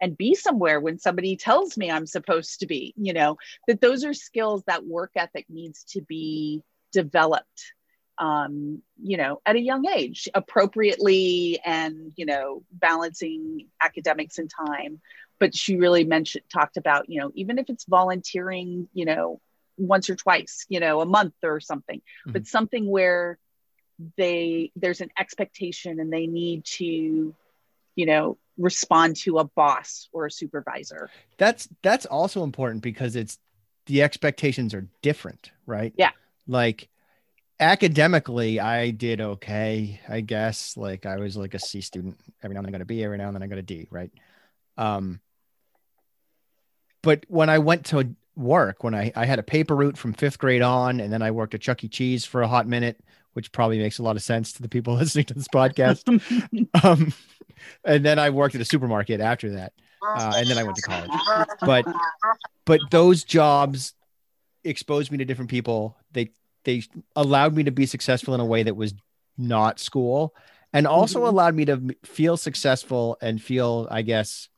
and 0.00 0.16
be 0.16 0.34
somewhere 0.34 0.80
when 0.80 0.98
somebody 0.98 1.36
tells 1.36 1.76
me 1.76 1.90
I'm 1.90 2.06
supposed 2.06 2.60
to 2.60 2.66
be, 2.66 2.94
you 2.96 3.12
know, 3.12 3.36
that 3.68 3.80
those 3.80 4.04
are 4.04 4.14
skills 4.14 4.62
that 4.66 4.86
work 4.86 5.12
ethic 5.16 5.46
needs 5.48 5.84
to 5.90 6.00
be 6.02 6.62
developed 6.92 7.72
um, 8.20 8.82
you 9.02 9.16
know, 9.16 9.40
at 9.46 9.56
a 9.56 9.60
young 9.60 9.88
age, 9.88 10.28
appropriately 10.34 11.58
and, 11.64 12.12
you 12.16 12.26
know, 12.26 12.62
balancing 12.70 13.66
academics 13.82 14.38
and 14.38 14.50
time. 14.50 15.00
But 15.40 15.56
she 15.56 15.76
really 15.76 16.04
mentioned, 16.04 16.44
talked 16.52 16.76
about, 16.76 17.08
you 17.08 17.20
know, 17.20 17.32
even 17.34 17.58
if 17.58 17.70
it's 17.70 17.86
volunteering, 17.86 18.88
you 18.92 19.06
know, 19.06 19.40
once 19.78 20.10
or 20.10 20.16
twice, 20.16 20.66
you 20.68 20.80
know, 20.80 21.00
a 21.00 21.06
month 21.06 21.32
or 21.42 21.60
something, 21.60 22.00
mm-hmm. 22.00 22.32
but 22.32 22.46
something 22.46 22.86
where 22.86 23.38
they, 24.18 24.70
there's 24.76 25.00
an 25.00 25.10
expectation 25.18 25.98
and 25.98 26.12
they 26.12 26.26
need 26.26 26.66
to, 26.66 27.34
you 27.96 28.06
know, 28.06 28.36
respond 28.60 29.16
to 29.16 29.38
a 29.38 29.44
boss 29.44 30.08
or 30.12 30.26
a 30.26 30.30
supervisor. 30.30 31.10
That's, 31.38 31.68
that's 31.82 32.06
also 32.06 32.44
important 32.44 32.82
because 32.82 33.16
it's, 33.16 33.38
the 33.86 34.02
expectations 34.02 34.74
are 34.74 34.86
different, 35.02 35.50
right? 35.66 35.92
Yeah. 35.96 36.10
Like, 36.46 36.88
academically 37.60 38.58
i 38.58 38.90
did 38.90 39.20
okay 39.20 40.00
i 40.08 40.22
guess 40.22 40.78
like 40.78 41.04
i 41.04 41.16
was 41.16 41.36
like 41.36 41.52
a 41.52 41.58
c 41.58 41.82
student 41.82 42.18
every 42.42 42.54
now 42.54 42.60
and 42.60 42.66
then 42.66 42.74
i 42.74 42.78
got 42.78 42.82
a 42.82 42.86
b 42.86 43.04
every 43.04 43.18
now 43.18 43.26
and 43.26 43.36
then 43.36 43.42
i 43.42 43.46
got 43.46 43.58
a 43.58 43.62
d 43.62 43.86
right 43.90 44.10
um 44.78 45.20
but 47.02 47.24
when 47.28 47.50
i 47.50 47.58
went 47.58 47.84
to 47.84 48.16
work 48.34 48.82
when 48.82 48.94
i 48.94 49.12
i 49.14 49.26
had 49.26 49.38
a 49.38 49.42
paper 49.42 49.76
route 49.76 49.98
from 49.98 50.14
fifth 50.14 50.38
grade 50.38 50.62
on 50.62 51.00
and 51.00 51.12
then 51.12 51.20
i 51.20 51.30
worked 51.30 51.54
at 51.54 51.60
chuck 51.60 51.84
e 51.84 51.88
cheese 51.88 52.24
for 52.24 52.40
a 52.40 52.48
hot 52.48 52.66
minute 52.66 52.98
which 53.34 53.52
probably 53.52 53.78
makes 53.78 53.98
a 53.98 54.02
lot 54.02 54.16
of 54.16 54.22
sense 54.22 54.54
to 54.54 54.62
the 54.62 54.68
people 54.68 54.94
listening 54.96 55.26
to 55.26 55.34
this 55.34 55.48
podcast 55.48 56.08
um 56.82 57.12
and 57.84 58.04
then 58.04 58.18
i 58.18 58.30
worked 58.30 58.54
at 58.54 58.60
a 58.60 58.64
supermarket 58.64 59.20
after 59.20 59.50
that 59.50 59.72
uh, 60.02 60.32
and 60.36 60.48
then 60.48 60.58
i 60.58 60.62
went 60.62 60.76
to 60.76 60.82
college. 60.82 61.10
But 61.60 61.84
but 62.64 62.80
those 62.90 63.24
jobs 63.24 63.94
exposed 64.64 65.10
me 65.10 65.18
to 65.18 65.24
different 65.24 65.50
people. 65.50 65.96
They 66.12 66.30
they 66.64 66.82
allowed 67.16 67.54
me 67.54 67.64
to 67.64 67.70
be 67.70 67.86
successful 67.86 68.34
in 68.34 68.40
a 68.40 68.44
way 68.44 68.62
that 68.62 68.76
was 68.76 68.94
not 69.38 69.80
school 69.80 70.34
and 70.72 70.86
also 70.86 71.20
mm-hmm. 71.20 71.28
allowed 71.28 71.54
me 71.54 71.64
to 71.64 71.96
feel 72.04 72.36
successful 72.36 73.16
and 73.22 73.40
feel 73.40 73.88
i 73.90 74.02
guess 74.02 74.48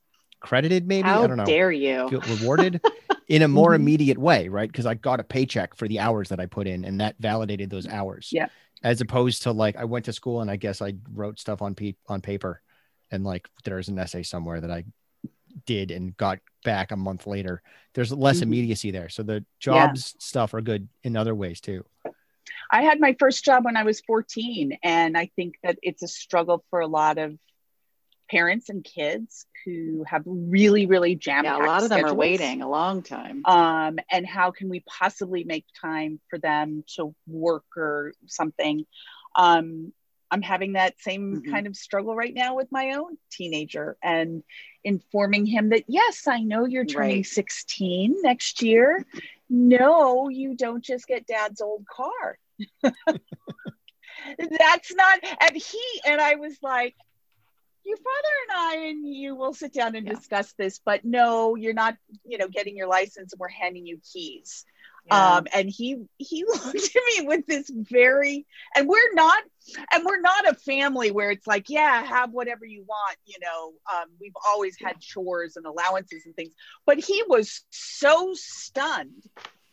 credited 0.40 0.88
maybe? 0.88 1.06
How 1.06 1.22
i 1.22 1.26
don't 1.28 1.36
know. 1.36 1.44
dare 1.44 1.70
you. 1.70 2.08
Feel 2.08 2.20
rewarded 2.22 2.80
in 3.28 3.42
a 3.42 3.48
more 3.48 3.70
mm-hmm. 3.70 3.82
immediate 3.82 4.18
way 4.18 4.48
right? 4.48 4.68
Because 4.68 4.86
i 4.86 4.94
got 4.94 5.20
a 5.20 5.24
paycheck 5.24 5.76
for 5.76 5.86
the 5.86 6.00
hours 6.00 6.30
that 6.30 6.40
i 6.40 6.46
put 6.46 6.66
in 6.66 6.84
and 6.84 7.00
that 7.00 7.16
validated 7.20 7.70
those 7.70 7.86
hours. 7.86 8.30
Yeah. 8.32 8.48
As 8.82 9.00
opposed 9.00 9.42
to 9.42 9.52
like 9.52 9.76
i 9.76 9.84
went 9.84 10.06
to 10.06 10.12
school 10.12 10.40
and 10.40 10.50
i 10.50 10.56
guess 10.56 10.82
i 10.82 10.94
wrote 11.14 11.38
stuff 11.38 11.62
on 11.62 11.76
pe- 11.76 11.94
on 12.08 12.20
paper 12.20 12.60
and 13.12 13.24
like 13.24 13.48
there's 13.64 13.88
an 13.88 13.98
essay 13.98 14.22
somewhere 14.22 14.60
that 14.60 14.70
i 14.70 14.84
did 15.66 15.90
and 15.90 16.16
got 16.16 16.38
back 16.64 16.90
a 16.90 16.96
month 16.96 17.26
later 17.26 17.62
there's 17.94 18.12
less 18.12 18.36
mm-hmm. 18.36 18.44
immediacy 18.44 18.90
there 18.90 19.08
so 19.08 19.22
the 19.22 19.44
jobs 19.60 20.14
yeah. 20.14 20.18
stuff 20.18 20.54
are 20.54 20.62
good 20.62 20.88
in 21.04 21.16
other 21.16 21.34
ways 21.34 21.60
too 21.60 21.84
I 22.70 22.82
had 22.82 23.00
my 23.00 23.14
first 23.18 23.44
job 23.44 23.64
when 23.64 23.76
I 23.76 23.82
was 23.82 24.00
14, 24.00 24.78
and 24.82 25.16
I 25.16 25.30
think 25.36 25.56
that 25.62 25.78
it's 25.82 26.02
a 26.02 26.08
struggle 26.08 26.64
for 26.70 26.80
a 26.80 26.86
lot 26.86 27.18
of 27.18 27.38
parents 28.30 28.70
and 28.70 28.82
kids 28.82 29.46
who 29.64 30.04
have 30.06 30.22
really, 30.24 30.86
really 30.86 31.14
jammed. 31.14 31.44
Yeah, 31.44 31.58
a 31.58 31.66
lot 31.66 31.82
of 31.82 31.90
them 31.90 32.04
are 32.04 32.14
waiting 32.14 32.62
a 32.62 32.68
long 32.68 33.02
time. 33.02 33.42
Um, 33.44 33.98
and 34.10 34.26
how 34.26 34.50
can 34.50 34.70
we 34.70 34.80
possibly 34.80 35.44
make 35.44 35.66
time 35.80 36.18
for 36.30 36.38
them 36.38 36.82
to 36.96 37.14
work 37.26 37.64
or 37.76 38.14
something? 38.26 38.86
Um, 39.36 39.92
I'm 40.32 40.42
having 40.42 40.72
that 40.72 40.98
same 40.98 41.42
mm-hmm. 41.42 41.52
kind 41.52 41.66
of 41.66 41.76
struggle 41.76 42.16
right 42.16 42.32
now 42.32 42.56
with 42.56 42.72
my 42.72 42.92
own 42.92 43.18
teenager 43.30 43.98
and 44.02 44.42
informing 44.82 45.44
him 45.44 45.68
that 45.68 45.84
yes, 45.86 46.26
I 46.26 46.40
know 46.40 46.64
you're 46.64 46.86
turning 46.86 47.16
right. 47.16 47.26
16 47.26 48.16
next 48.22 48.62
year. 48.62 49.04
No, 49.50 50.30
you 50.30 50.56
don't 50.56 50.82
just 50.82 51.06
get 51.06 51.26
dad's 51.26 51.60
old 51.60 51.86
car. 51.86 52.38
That's 54.38 54.94
not 54.94 55.18
and 55.22 55.54
he 55.54 56.00
and 56.06 56.18
I 56.20 56.36
was 56.36 56.56
like, 56.62 56.94
your 57.84 57.98
father 57.98 58.34
and 58.48 58.58
I 58.58 58.86
and 58.88 59.06
you 59.06 59.34
will 59.34 59.52
sit 59.52 59.74
down 59.74 59.96
and 59.96 60.06
yeah. 60.06 60.14
discuss 60.14 60.54
this, 60.54 60.80
but 60.82 61.04
no, 61.04 61.56
you're 61.56 61.74
not, 61.74 61.96
you 62.24 62.38
know, 62.38 62.48
getting 62.48 62.76
your 62.76 62.86
license 62.88 63.32
and 63.32 63.40
we're 63.40 63.48
handing 63.48 63.86
you 63.86 63.98
keys. 64.12 64.64
Yeah. 65.06 65.36
Um, 65.36 65.46
and 65.52 65.68
he 65.68 66.04
he 66.18 66.44
looked 66.48 66.74
at 66.74 67.02
me 67.16 67.26
with 67.26 67.46
this 67.46 67.68
very 67.70 68.46
and 68.74 68.88
we're 68.88 69.12
not 69.14 69.42
and 69.92 70.04
we're 70.04 70.20
not 70.20 70.48
a 70.48 70.54
family 70.54 71.10
where 71.10 71.30
it's 71.30 71.46
like 71.46 71.68
yeah 71.68 72.02
have 72.02 72.32
whatever 72.32 72.64
you 72.64 72.84
want 72.86 73.16
you 73.26 73.36
know 73.40 73.72
um, 73.92 74.10
we've 74.20 74.36
always 74.46 74.76
had 74.80 75.00
chores 75.00 75.56
and 75.56 75.66
allowances 75.66 76.22
and 76.24 76.36
things. 76.36 76.54
But 76.86 76.98
he 76.98 77.22
was 77.26 77.62
so 77.70 78.30
stunned 78.34 79.24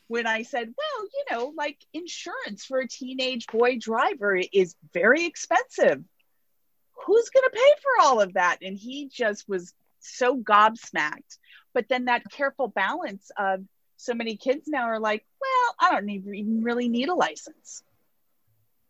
when 0.07 0.25
I 0.25 0.41
said 0.41 0.73
well 0.75 1.07
you 1.13 1.25
know 1.31 1.53
like 1.55 1.77
insurance 1.93 2.65
for 2.65 2.79
a 2.79 2.87
teenage 2.87 3.45
boy 3.47 3.77
driver 3.77 4.41
is 4.51 4.75
very 4.93 5.25
expensive. 5.25 6.03
Who's 7.05 7.29
going 7.29 7.45
to 7.45 7.55
pay 7.55 7.73
for 7.81 8.05
all 8.05 8.19
of 8.19 8.33
that? 8.33 8.57
And 8.61 8.77
he 8.77 9.07
just 9.07 9.47
was 9.47 9.73
so 9.99 10.37
gobsmacked. 10.37 11.37
But 11.73 11.87
then 11.87 12.05
that 12.05 12.23
careful 12.31 12.67
balance 12.67 13.31
of 13.37 13.63
so 13.99 14.13
many 14.13 14.37
kids 14.37 14.67
now 14.67 14.85
are 14.85 14.99
like, 14.99 15.25
well, 15.41 15.75
I 15.79 15.93
don't 15.93 16.09
even 16.09 16.63
really 16.63 16.87
need 16.87 17.09
a 17.09 17.13
license. 17.13 17.83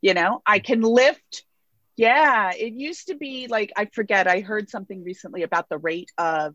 You 0.01 0.13
know, 0.13 0.41
I 0.45 0.59
can 0.59 0.81
Lyft. 0.81 1.43
Yeah, 1.97 2.53
it 2.53 2.73
used 2.73 3.07
to 3.07 3.15
be 3.15 3.47
like, 3.47 3.73
I 3.75 3.85
forget, 3.85 4.27
I 4.27 4.39
heard 4.39 4.69
something 4.69 5.03
recently 5.03 5.43
about 5.43 5.67
the 5.67 5.77
rate 5.77 6.11
of, 6.17 6.53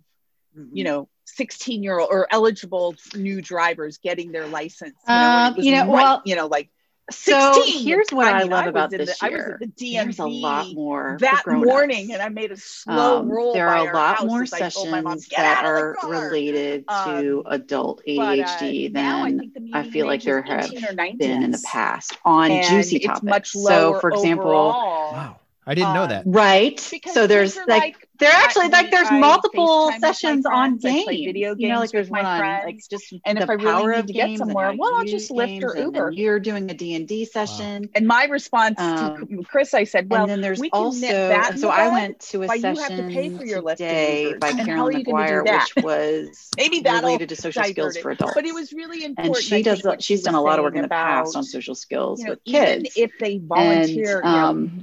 mm-hmm. 0.56 0.74
you 0.74 0.84
know, 0.84 1.08
16 1.26 1.82
year 1.82 1.98
old 1.98 2.08
or 2.10 2.28
eligible 2.30 2.94
new 3.14 3.42
drivers 3.42 3.98
getting 3.98 4.32
their 4.32 4.46
license. 4.46 4.94
You 5.06 5.14
know, 5.14 5.30
um, 5.30 5.54
you 5.58 5.72
know 5.72 5.80
right, 5.80 5.88
well, 5.88 6.22
you 6.24 6.36
know, 6.36 6.46
like 6.46 6.70
so 7.10 7.62
here's 7.66 8.10
what 8.10 8.26
I, 8.26 8.44
mean, 8.44 8.52
I 8.52 8.56
love 8.56 8.66
I 8.66 8.68
about 8.68 8.90
this 8.90 9.18
the, 9.18 9.28
year. 9.28 9.34
I 9.34 9.36
was 9.36 9.52
at 9.54 9.60
the 9.60 9.66
DMV 9.66 10.04
There's 10.04 10.18
a 10.20 10.26
lot 10.26 10.74
more 10.74 11.18
that 11.20 11.42
morning, 11.46 12.12
and 12.12 12.22
I 12.22 12.30
made 12.30 12.50
a 12.50 12.56
slow 12.56 13.20
um, 13.20 13.28
roll. 13.28 13.52
There 13.52 13.68
are 13.68 13.90
a 13.90 13.94
lot 13.94 14.26
more 14.26 14.46
sessions 14.46 14.90
mom, 14.90 15.18
that 15.36 15.64
are 15.64 15.96
related 16.02 16.86
to 16.88 17.42
um, 17.44 17.52
adult 17.52 18.02
ADHD 18.08 18.92
but, 18.92 19.00
uh, 19.00 19.22
than 19.22 19.70
I, 19.74 19.80
I, 19.80 19.90
feel 19.90 20.06
like 20.06 20.22
there 20.22 20.40
have 20.42 20.70
been 20.70 21.42
in 21.42 21.50
the 21.50 21.62
past 21.64 22.16
on 22.24 22.50
juicy 22.62 23.00
topics. 23.00 23.52
so, 23.52 24.00
for 24.00 24.10
example, 24.10 24.46
overall. 24.46 25.12
wow 25.12 25.36
I 25.66 25.74
didn't 25.74 25.94
know 25.94 26.06
that. 26.06 26.24
Right. 26.26 26.78
So 27.12 27.26
there's 27.26 27.56
like, 27.56 27.68
like 27.68 28.08
there 28.18 28.30
actually 28.32 28.68
like 28.68 28.90
there's 28.90 29.08
I 29.08 29.18
multiple 29.18 29.90
sessions 29.98 30.46
on 30.46 30.76
games. 30.78 31.04
Video 31.06 31.54
games. 31.54 31.60
You 31.60 31.68
know, 31.68 31.80
like 31.80 31.90
there's 31.90 32.08
one 32.08 32.24
on 32.24 32.40
like 32.40 32.80
just 32.88 33.12
and 33.24 33.38
if 33.38 33.50
I 33.50 33.54
really 33.54 33.96
need 33.96 34.06
to 34.06 34.12
get 34.12 34.38
somewhere, 34.38 34.72
well, 34.76 34.94
I'll 34.94 35.04
just 35.04 35.30
Lyft 35.30 35.64
or 35.64 35.76
Uber. 35.76 36.12
You're 36.12 36.38
doing 36.38 36.70
a 36.70 36.74
D 36.74 36.94
and 36.94 37.08
D 37.08 37.24
session. 37.24 37.82
Wow. 37.82 37.88
And 37.94 38.06
my 38.06 38.24
response 38.26 38.78
um, 38.78 39.26
to 39.26 39.42
Chris, 39.48 39.74
I 39.74 39.84
said, 39.84 40.10
well, 40.10 40.22
and 40.22 40.30
then 40.30 40.40
there's 40.40 40.60
we 40.60 40.70
can 40.70 40.80
also 40.80 41.06
that 41.06 41.58
so 41.58 41.70
I 41.70 41.88
went 41.88 42.20
to 42.20 42.42
a 42.44 42.48
session 42.48 42.74
you 42.74 42.80
have 42.82 42.96
to 42.96 43.08
pay 43.08 43.30
for 43.30 43.44
your 43.44 43.62
today 43.62 44.34
by 44.38 44.52
Caroline 44.52 44.98
Maguire, 44.98 45.42
which 45.42 45.84
was 45.84 46.50
maybe 46.56 46.82
related 46.84 47.30
to 47.30 47.36
social 47.36 47.64
skills 47.64 47.96
for 47.96 48.12
adults. 48.12 48.34
But 48.34 48.44
it 48.44 48.54
was 48.54 48.72
really 48.72 49.04
important. 49.04 49.36
And 49.36 49.44
she 49.44 49.62
does 49.62 49.84
she's 49.98 50.22
done 50.22 50.34
a 50.34 50.42
lot 50.42 50.58
of 50.58 50.64
work 50.64 50.76
in 50.76 50.82
the 50.82 50.88
past 50.88 51.34
on 51.34 51.42
social 51.42 51.74
skills 51.74 52.22
with 52.24 52.44
kids. 52.44 52.92
If 52.96 53.12
they 53.18 53.38
volunteer 53.38 54.22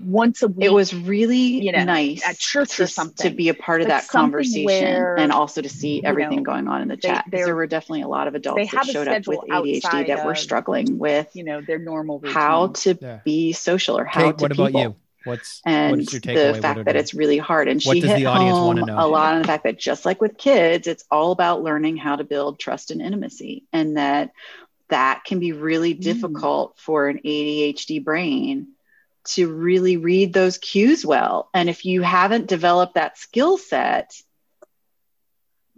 once 0.06 0.42
a 0.42 0.48
week 0.48 0.66
it 0.66 0.74
was 0.74 0.94
really 0.94 1.62
you 1.62 1.72
know, 1.72 1.84
nice 1.84 2.26
at 2.26 2.38
church 2.38 2.80
or 2.80 2.88
something 2.88 3.21
to 3.22 3.30
be 3.30 3.50
a 3.50 3.54
part 3.54 3.82
of 3.82 3.88
that 3.88 4.08
conversation 4.08 4.66
where, 4.66 5.18
and 5.18 5.32
also 5.32 5.62
to 5.62 5.70
see 5.70 6.04
everything 6.04 6.38
know, 6.38 6.44
going 6.44 6.68
on 6.68 6.82
in 6.82 6.88
the 6.88 6.98
chat. 6.98 7.26
They, 7.30 7.44
there 7.44 7.56
were 7.56 7.68
definitely 7.68 8.04
a 8.04 8.08
lot 8.08 8.28
of 8.28 8.36
adults 8.36 8.72
that 8.72 8.86
showed 8.86 9.08
up 9.08 9.28
with 9.28 9.40
ADHD 9.40 10.08
that 10.08 10.26
were 10.26 10.36
struggling 10.36 10.98
with 10.98 11.30
you 11.34 11.44
know 11.44 11.62
their 11.62 11.80
normal 11.80 12.20
routine. 12.20 12.34
how 12.34 12.68
to 12.68 12.98
yeah. 13.02 13.20
be 13.24 13.54
social 13.54 13.98
or 13.98 14.06
how 14.06 14.32
Kate, 14.32 14.38
to 14.38 14.44
what 14.44 14.52
people. 14.52 14.68
about 14.68 14.82
you? 14.82 14.96
What's 15.24 15.62
and 15.66 15.98
what 15.98 16.26
your 16.26 16.54
the 16.54 16.60
fact 16.60 16.86
that 16.86 16.96
it's 16.96 17.14
really 17.14 17.38
hard. 17.38 17.68
And 17.68 17.82
she 17.82 18.00
hit 18.00 18.26
home 18.26 18.80
a 18.80 19.08
lot 19.08 19.36
on 19.36 19.42
the 19.42 19.48
fact 19.48 19.66
that 19.66 19.78
just 19.78 20.06
like 20.06 20.20
with 20.20 20.38
kids, 20.38 20.88
it's 20.88 21.06
all 21.12 21.32
about 21.32 21.62
learning 21.62 21.98
how 21.98 22.16
to 22.16 22.24
build 22.24 22.60
trust 22.60 22.90
and 22.92 23.02
intimacy, 23.02 23.66
and 23.72 23.98
that 23.98 24.32
that 24.90 25.24
can 25.24 25.40
be 25.40 25.52
really 25.54 25.96
mm. 25.96 26.02
difficult 26.02 26.78
for 26.78 27.08
an 27.08 27.20
ADHD 27.24 28.04
brain 28.04 28.70
to 29.24 29.54
really 29.54 29.98
read 29.98 30.34
those 30.34 30.58
cues 30.58 31.06
well. 31.06 31.50
And 31.54 31.70
if 31.70 31.86
you 31.86 32.02
haven't 32.02 32.48
developed 32.48 32.96
that 32.96 33.18
skill 33.18 33.58
set, 33.58 34.14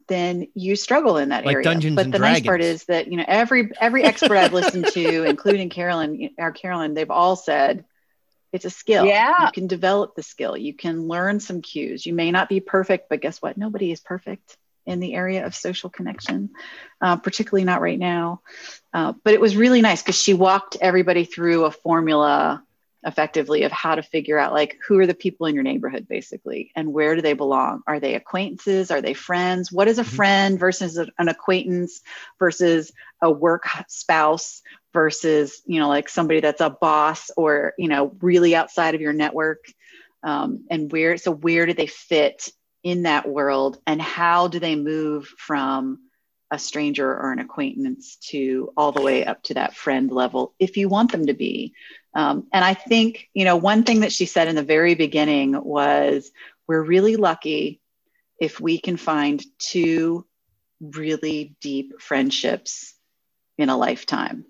then 0.08 0.48
you 0.54 0.76
struggle 0.76 1.18
in 1.18 1.30
that 1.30 1.46
like 1.46 1.54
area. 1.54 1.64
Dungeons 1.64 1.96
but 1.96 2.12
the 2.12 2.18
Dragons. 2.18 2.40
nice 2.40 2.46
part 2.46 2.62
is 2.62 2.86
that 2.86 3.08
you 3.08 3.18
know 3.18 3.26
every 3.28 3.72
every 3.80 4.04
expert 4.04 4.38
I've 4.38 4.54
listened 4.54 4.88
to, 4.88 5.24
including 5.28 5.70
Carolyn, 5.70 6.32
our 6.38 6.52
Carolyn, 6.52 6.94
they've 6.94 7.10
all 7.10 7.36
said 7.36 7.86
it's 8.52 8.66
a 8.66 8.70
skill. 8.70 9.06
Yeah, 9.06 9.46
you 9.46 9.52
can 9.52 9.68
develop 9.68 10.16
the 10.16 10.24
skill. 10.24 10.56
You 10.56 10.74
can 10.74 11.08
learn 11.08 11.40
some 11.40 11.62
cues. 11.62 12.06
You 12.06 12.14
may 12.14 12.32
not 12.32 12.50
be 12.50 12.60
perfect, 12.60 13.10
but 13.10 13.22
guess 13.22 13.42
what? 13.42 13.58
Nobody 13.58 13.92
is 13.92 14.00
perfect 14.00 14.58
in 14.86 15.00
the 15.00 15.14
area 15.14 15.46
of 15.46 15.56
social 15.56 15.90
connection, 15.90 16.50
uh, 17.02 17.16
particularly 17.16 17.64
not 17.64 17.82
right 17.82 17.98
now. 17.98 18.42
Uh, 18.94 19.14
but 19.24 19.34
it 19.34 19.42
was 19.42 19.56
really 19.56 19.82
nice 19.82 20.02
because 20.02 20.22
she 20.22 20.34
walked 20.34 20.78
everybody 20.82 21.24
through 21.24 21.66
a 21.66 21.72
formula 21.72 22.64
effectively 23.06 23.64
of 23.64 23.72
how 23.72 23.96
to 23.96 24.04
figure 24.04 24.38
out 24.38 24.54
like 24.54 24.78
who 24.88 25.00
are 25.00 25.08
the 25.08 25.14
people 25.14 25.46
in 25.48 25.56
your 25.56 25.64
neighborhood 25.64 26.08
basically 26.08 26.72
and 26.76 26.94
where 26.94 27.16
do 27.16 27.22
they 27.22 27.34
belong? 27.34 27.82
Are 27.88 28.00
they 28.00 28.16
acquaintances? 28.16 28.92
Are 28.92 29.02
they 29.02 29.14
friends? 29.14 29.72
What 29.72 29.88
is 29.88 30.00
a 30.00 30.04
Mhm. 30.04 30.06
friend 30.06 30.60
versus 30.60 30.98
an 30.98 31.28
acquaintance 31.28 32.02
versus 32.40 32.92
a 33.22 33.32
work 33.32 33.68
spouse 33.88 34.62
versus 34.94 35.62
you 35.66 35.80
know 35.80 35.88
like 35.90 36.10
somebody 36.10 36.40
that's 36.42 36.62
a 36.62 36.70
boss 36.70 37.32
or 37.36 37.74
you 37.78 37.88
know 37.90 38.16
really 38.22 38.56
outside 38.56 38.96
of 38.96 39.02
your 39.02 39.14
network? 39.14 39.60
Um, 40.24 40.66
and 40.70 40.92
where 40.92 41.18
so 41.18 41.32
where 41.32 41.66
do 41.66 41.74
they 41.74 41.88
fit 41.88 42.50
in 42.84 43.04
that 43.04 43.28
world 43.28 43.78
and 43.86 44.02
how 44.02 44.48
do 44.48 44.60
they 44.60 44.76
move 44.76 45.28
from 45.38 46.00
a 46.52 46.60
stranger 46.60 47.10
or 47.10 47.32
an 47.32 47.40
acquaintance 47.40 48.18
to 48.30 48.72
all 48.78 48.92
the 48.92 49.02
way 49.02 49.26
up 49.26 49.42
to 49.44 49.56
that 49.56 49.76
friend 49.76 50.12
level 50.12 50.54
if 50.60 50.78
you 50.78 50.88
want 50.88 51.12
them 51.12 51.26
to 51.26 51.34
be 51.34 51.74
um, 52.16 52.48
and 52.52 52.64
i 52.64 52.74
think 52.74 53.30
you 53.34 53.46
know 53.46 53.56
one 53.56 53.84
thing 53.84 54.02
that 54.02 54.12
she 54.12 54.26
said 54.26 54.48
in 54.48 54.56
the 54.56 54.64
very 54.64 54.96
beginning 54.96 55.62
was 55.64 56.32
we're 56.68 56.82
really 56.82 57.16
lucky 57.16 57.82
if 58.40 58.60
we 58.60 58.80
can 58.80 58.98
find 58.98 59.44
two 59.58 60.26
really 60.82 61.56
deep 61.62 62.02
friendships 62.02 62.94
in 63.58 63.70
a 63.70 63.78
lifetime 63.78 64.46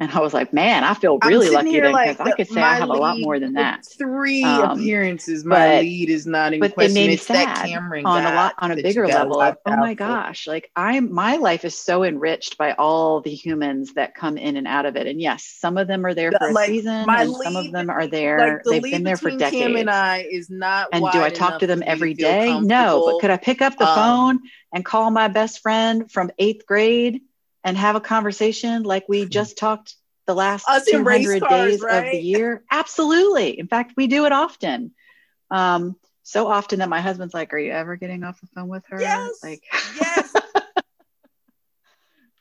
and 0.00 0.10
I 0.10 0.20
was 0.20 0.32
like, 0.34 0.52
man, 0.52 0.82
I 0.82 0.94
feel 0.94 1.18
really 1.24 1.50
lucky 1.50 1.78
then 1.78 1.92
like, 1.92 2.16
because 2.16 2.26
I 2.26 2.34
could 2.34 2.48
say 2.48 2.60
I 2.62 2.74
have 2.76 2.88
a 2.88 2.94
lot 2.94 3.20
more 3.20 3.38
than 3.38 3.52
that. 3.52 3.84
Three 3.98 4.42
Um, 4.42 4.78
appearances. 4.80 5.44
My 5.44 5.56
but- 5.76 5.80
lead 5.82 6.08
is 6.08 6.26
not 6.26 6.54
in 6.54 6.60
but 6.60 6.70
it 6.70 6.74
question. 6.74 6.94
made 6.94 7.06
me 7.08 7.14
It's 7.14 7.26
that 7.26 7.58
sad 7.58 7.66
Cameron 7.68 8.06
on 8.06 8.24
a 8.24 8.34
lot 8.34 8.54
on 8.58 8.70
a 8.72 8.76
bigger 8.76 9.06
level 9.06 9.40
of 9.40 9.56
oh 9.66 9.76
my 9.76 9.94
gosh 9.94 10.46
like 10.46 10.70
i'm 10.74 11.12
my 11.12 11.36
life 11.36 11.64
is 11.64 11.76
so 11.78 12.02
enriched 12.02 12.56
by 12.58 12.72
all 12.72 13.20
the 13.20 13.34
humans 13.34 13.94
that 13.94 14.14
come 14.14 14.36
in 14.38 14.56
and 14.56 14.66
out 14.66 14.86
of 14.86 14.96
it 14.96 15.06
and 15.06 15.20
yes 15.20 15.44
some 15.44 15.76
of 15.76 15.86
them 15.86 16.04
are 16.06 16.14
there 16.14 16.30
The- 16.30 16.38
for 16.38 16.48
a 16.62 16.66
season 16.66 17.04
and 17.08 17.34
some 17.36 17.56
of 17.56 17.70
them 17.72 17.90
are 17.90 18.06
there 18.06 18.38
Like 18.38 18.62
the 18.64 18.70
they've 18.70 18.82
been 18.82 19.04
there 19.04 19.16
for 19.16 19.30
decades 19.30 19.50
Cam 19.62 19.76
and 19.76 19.90
I 19.90 20.26
is 20.30 20.48
not. 20.50 20.88
and 20.92 21.04
do 21.12 21.20
i 21.22 21.30
talk 21.30 21.58
to 21.60 21.66
them 21.66 21.78
for 21.80 21.84
me 21.84 21.86
to 21.86 21.90
every 21.92 22.14
day 22.14 22.58
no 22.60 23.02
but 23.06 23.20
could 23.20 23.30
i 23.30 23.36
pick 23.36 23.60
up 23.62 23.76
the 23.78 23.86
Um, 23.88 23.94
phone 23.94 24.38
and 24.74 24.84
call 24.84 25.10
my 25.10 25.28
best 25.28 25.60
friend 25.60 26.10
from 26.10 26.30
eighth 26.38 26.66
grade 26.66 27.20
and 27.64 27.76
have 27.76 27.96
a 27.96 28.00
conversation 28.00 28.82
like 28.82 29.08
we 29.08 29.26
just 29.26 29.58
talked 29.58 29.94
the 30.26 30.34
last 30.34 30.68
Us 30.68 30.86
200 30.86 31.40
cars, 31.40 31.50
days 31.50 31.82
of 31.82 32.10
the 32.10 32.18
year 32.22 32.64
absolutely 32.70 33.58
in 33.58 33.66
fact 33.66 33.94
we 33.96 34.06
do 34.06 34.24
it 34.26 34.32
often 34.32 34.92
um, 35.50 35.96
so 36.22 36.46
often 36.46 36.78
that 36.78 36.88
my 36.88 37.00
husband's 37.00 37.34
like 37.34 37.52
are 37.52 37.58
you 37.58 37.72
ever 37.72 37.96
getting 37.96 38.22
off 38.24 38.40
the 38.40 38.46
phone 38.54 38.68
with 38.68 38.84
her 38.88 39.00
Yes. 39.00 39.38
like 39.42 39.62
Yes. 40.00 40.34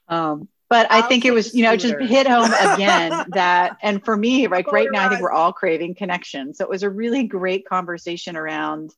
um, 0.08 0.47
but 0.69 0.91
I 0.91 0.99
I'll 0.99 1.10
think 1.10 1.25
it 1.25 1.32
was, 1.32 1.53
you 1.55 1.63
know, 1.63 1.75
just 1.75 1.95
hit 1.99 2.27
home 2.27 2.53
again 2.60 3.25
that, 3.29 3.77
and 3.82 4.03
for 4.05 4.15
me, 4.15 4.47
like 4.47 4.71
right 4.71 4.88
now, 4.91 5.05
I 5.05 5.10
think 5.10 5.21
we're 5.21 5.32
all 5.32 5.51
craving 5.51 5.95
connection. 5.95 6.53
So 6.53 6.63
it 6.63 6.69
was 6.69 6.84
a 6.84 6.89
really 6.89 7.23
great 7.23 7.65
conversation 7.65 8.38
around 8.38 8.93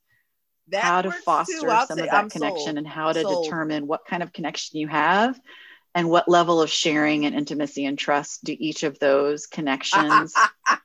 That 0.69 0.83
how 0.83 1.01
to 1.01 1.11
foster 1.11 1.53
some 1.53 1.69
say 1.97 2.03
of 2.03 2.09
that 2.09 2.13
I'm 2.13 2.29
connection 2.29 2.75
sold. 2.75 2.77
and 2.79 2.87
how 2.87 3.13
to 3.13 3.23
Sold. 3.23 3.43
determine 3.45 3.87
what 3.87 4.01
kind 4.05 4.21
of 4.21 4.33
connection 4.33 4.79
you 4.79 4.89
have 4.89 5.39
and 5.95 6.09
what 6.09 6.27
level 6.29 6.61
of 6.61 6.69
sharing 6.69 7.25
and 7.25 7.35
intimacy 7.35 7.85
and 7.85 7.97
trust 7.97 8.43
do 8.43 8.55
each 8.57 8.83
of 8.83 8.99
those 8.99 9.45
connections 9.47 10.35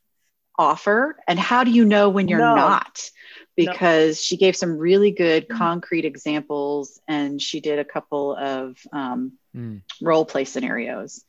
offer 0.59 1.17
and 1.29 1.39
how 1.39 1.65
do 1.65 1.71
you 1.71 1.85
know 1.85 2.09
when 2.09 2.29
you're 2.29 2.41
No. 2.41 2.55
not 2.55 3.11
No. 3.59 3.73
because 3.73 4.23
she 4.23 4.37
gave 4.37 4.57
some 4.57 4.77
really 4.79 5.11
good 5.11 5.49
Mm. 5.49 5.57
concrete 5.59 6.05
examples 6.05 7.01
and 7.07 7.41
she 7.41 7.61
did 7.61 7.79
a 7.79 7.85
couple 7.85 8.35
of 8.37 8.77
um, 8.93 9.33
Mm. 9.57 9.83
role 10.03 10.25
play 10.25 10.45
scenarios 10.45 11.25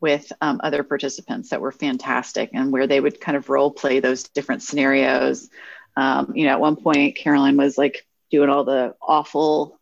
with 0.00 0.30
um, 0.40 0.60
other 0.62 0.82
participants 0.82 1.50
that 1.50 1.60
were 1.60 1.72
fantastic 1.72 2.50
and 2.52 2.72
where 2.72 2.86
they 2.86 3.00
would 3.00 3.20
kind 3.20 3.36
of 3.36 3.48
role 3.48 3.70
play 3.70 4.00
those 4.00 4.24
different 4.24 4.62
scenarios 4.62 5.48
um, 5.96 6.32
you 6.34 6.44
know 6.46 6.52
at 6.52 6.60
one 6.60 6.76
point 6.76 7.16
caroline 7.16 7.56
was 7.56 7.78
like 7.78 8.06
doing 8.30 8.50
all 8.50 8.64
the 8.64 8.94
awful 9.00 9.78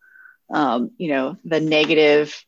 um, 0.53 0.91
you 0.99 1.09
know 1.09 1.37
the 1.45 1.61
negative 1.61 2.45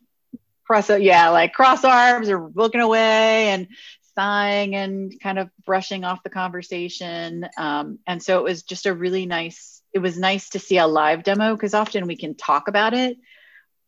cross 0.67 0.91
yeah 0.91 1.29
like 1.31 1.53
cross 1.53 1.85
arms 1.85 2.29
or 2.29 2.51
looking 2.55 2.81
away 2.81 3.49
and 3.49 3.69
sighing 4.17 4.75
and 4.75 5.13
kind 5.21 5.39
of 5.39 5.51
brushing 5.65 6.03
off 6.03 6.23
the 6.23 6.31
conversation. 6.31 7.47
Um, 7.57 7.99
and 8.07 8.23
so 8.23 8.39
it 8.39 8.45
was 8.45 8.63
just 8.63 8.87
a 8.87 8.95
really 8.95 9.27
nice 9.27 9.77
it 9.93 10.01
was 10.01 10.19
nice 10.19 10.51
to 10.51 10.59
see 10.59 10.77
a 10.77 10.87
live 10.87 11.23
demo 11.23 11.55
because 11.55 11.73
often 11.73 12.07
we 12.07 12.17
can 12.17 12.35
talk 12.35 12.69
about 12.69 12.93
it 12.93 13.17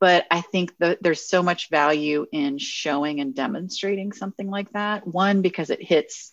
but 0.00 0.24
i 0.30 0.40
think 0.40 0.72
that 0.78 1.02
there's 1.02 1.28
so 1.28 1.42
much 1.42 1.68
value 1.68 2.24
in 2.32 2.56
showing 2.56 3.20
and 3.20 3.34
demonstrating 3.34 4.12
something 4.12 4.48
like 4.48 4.72
that. 4.72 5.06
One 5.06 5.42
because 5.42 5.68
it 5.68 5.82
hits 5.82 6.32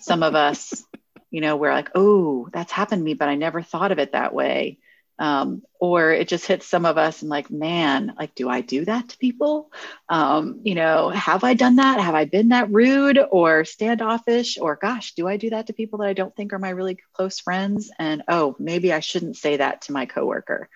some 0.00 0.24
of 0.24 0.34
us 0.34 0.82
you 1.30 1.40
know 1.40 1.56
we're 1.56 1.72
like 1.72 1.90
oh 1.94 2.48
that's 2.52 2.72
happened 2.72 3.00
to 3.00 3.04
me 3.04 3.14
but 3.14 3.28
i 3.28 3.36
never 3.36 3.62
thought 3.62 3.92
of 3.92 4.00
it 4.00 4.12
that 4.12 4.34
way 4.34 4.78
um, 5.18 5.62
or 5.78 6.12
it 6.12 6.28
just 6.28 6.46
hits 6.46 6.66
some 6.66 6.86
of 6.86 6.98
us 6.98 7.22
and 7.22 7.30
like 7.30 7.50
man 7.50 8.14
like 8.18 8.34
do 8.34 8.48
i 8.48 8.60
do 8.60 8.84
that 8.84 9.08
to 9.08 9.18
people? 9.18 9.70
Um, 10.08 10.60
you 10.64 10.74
know 10.74 11.10
have 11.10 11.44
i 11.44 11.54
done 11.54 11.76
that? 11.76 12.00
Have 12.00 12.14
i 12.14 12.24
been 12.24 12.48
that 12.48 12.70
rude 12.70 13.18
or 13.30 13.64
standoffish? 13.64 14.58
Or 14.58 14.76
gosh 14.76 15.14
do 15.14 15.28
i 15.28 15.36
do 15.36 15.50
that 15.50 15.66
to 15.66 15.72
people 15.72 16.00
that 16.00 16.08
i 16.08 16.12
don't 16.12 16.34
think 16.34 16.52
are 16.52 16.58
my 16.58 16.70
really 16.70 16.98
close 17.12 17.40
friends? 17.40 17.90
And 17.98 18.22
oh 18.28 18.56
maybe 18.58 18.92
i 18.92 19.00
shouldn't 19.00 19.36
say 19.36 19.58
that 19.58 19.82
to 19.82 19.92
my 19.92 20.06
coworker. 20.06 20.68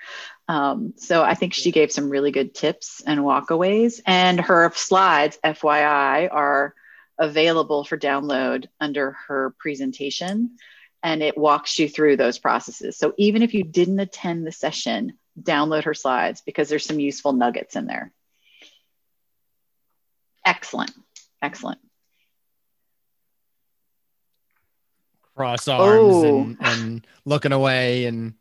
Um, 0.49 0.95
so 0.97 1.23
i 1.23 1.35
think 1.35 1.55
she 1.55 1.73
gave 1.73 1.91
some 1.91 2.11
really 2.11 2.31
good 2.31 2.55
tips 2.55 3.03
and 3.07 3.21
walkaways. 3.21 4.01
And 4.07 4.41
her 4.41 4.71
slides 4.75 5.39
fyi 5.45 6.29
are 6.31 6.75
available 7.19 7.85
for 7.85 7.97
download 7.97 8.67
under 8.81 9.13
her 9.29 9.55
presentation 9.59 10.51
and 11.07 11.23
it 11.23 11.39
walks 11.39 11.79
you 11.79 11.89
through 11.89 12.17
those 12.17 12.37
processes. 12.37 12.99
So 12.99 13.15
even 13.17 13.43
if 13.43 13.55
you 13.55 13.63
didn't 13.63 14.01
attend 14.01 14.45
the 14.45 14.51
session, 14.51 15.13
download 15.41 15.85
her 15.85 15.95
slides 15.95 16.43
because 16.45 16.69
there's 16.69 16.85
some 16.85 16.99
useful 16.99 17.33
nuggets 17.33 17.77
in 17.77 17.87
there. 17.87 18.11
Excellent. 20.45 20.91
Excellent. 21.41 21.79
Cross 25.37 25.69
arms 25.69 26.15
Oh. 26.17 26.41
and, 26.41 26.57
and 26.61 27.07
looking 27.25 27.53
away 27.53 28.07
and 28.07 28.35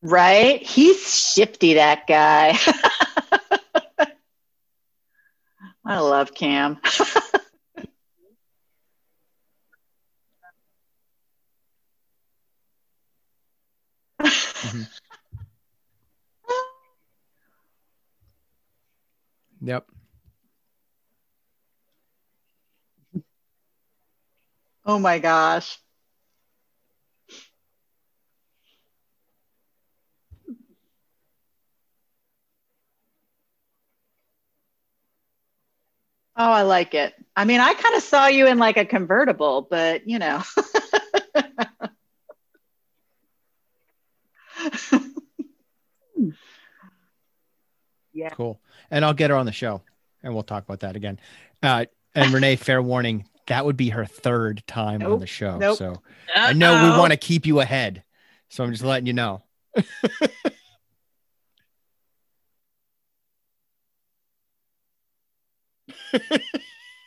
Right? 0.00 0.62
He's 0.62 1.32
shifty, 1.32 1.74
that 1.74 2.06
guy. 2.06 2.56
I 5.84 6.00
love 6.00 6.34
Cam. 6.34 6.80
Mm-hmm. 14.64 14.84
yep. 19.60 19.86
Oh 24.86 24.98
my 24.98 25.18
gosh. 25.18 25.78
Oh, 36.36 36.50
I 36.50 36.62
like 36.62 36.94
it. 36.94 37.14
I 37.36 37.44
mean, 37.44 37.60
I 37.60 37.74
kind 37.74 37.94
of 37.96 38.02
saw 38.02 38.26
you 38.26 38.46
in 38.46 38.58
like 38.58 38.76
a 38.76 38.84
convertible, 38.84 39.66
but 39.70 40.08
you 40.08 40.18
know. 40.18 40.42
Yeah. 48.14 48.30
Cool. 48.30 48.60
And 48.90 49.04
I'll 49.04 49.12
get 49.12 49.30
her 49.30 49.36
on 49.36 49.44
the 49.44 49.52
show 49.52 49.82
and 50.22 50.32
we'll 50.32 50.44
talk 50.44 50.64
about 50.64 50.80
that 50.80 50.96
again. 50.96 51.18
Uh, 51.62 51.86
and 52.14 52.32
Renee, 52.32 52.56
fair 52.56 52.80
warning, 52.80 53.28
that 53.48 53.64
would 53.66 53.76
be 53.76 53.90
her 53.90 54.06
third 54.06 54.62
time 54.66 55.02
on 55.02 55.18
the 55.18 55.26
show. 55.26 55.58
Nope. 55.58 55.76
So 55.76 56.00
I 56.34 56.52
know 56.54 56.72
we 56.84 56.98
want 56.98 57.10
to 57.10 57.16
keep 57.16 57.44
you 57.44 57.60
ahead. 57.60 58.02
So 58.48 58.64
I'm 58.64 58.70
just 58.70 58.84
letting 58.84 59.06
you 59.06 59.12
know. 59.12 59.42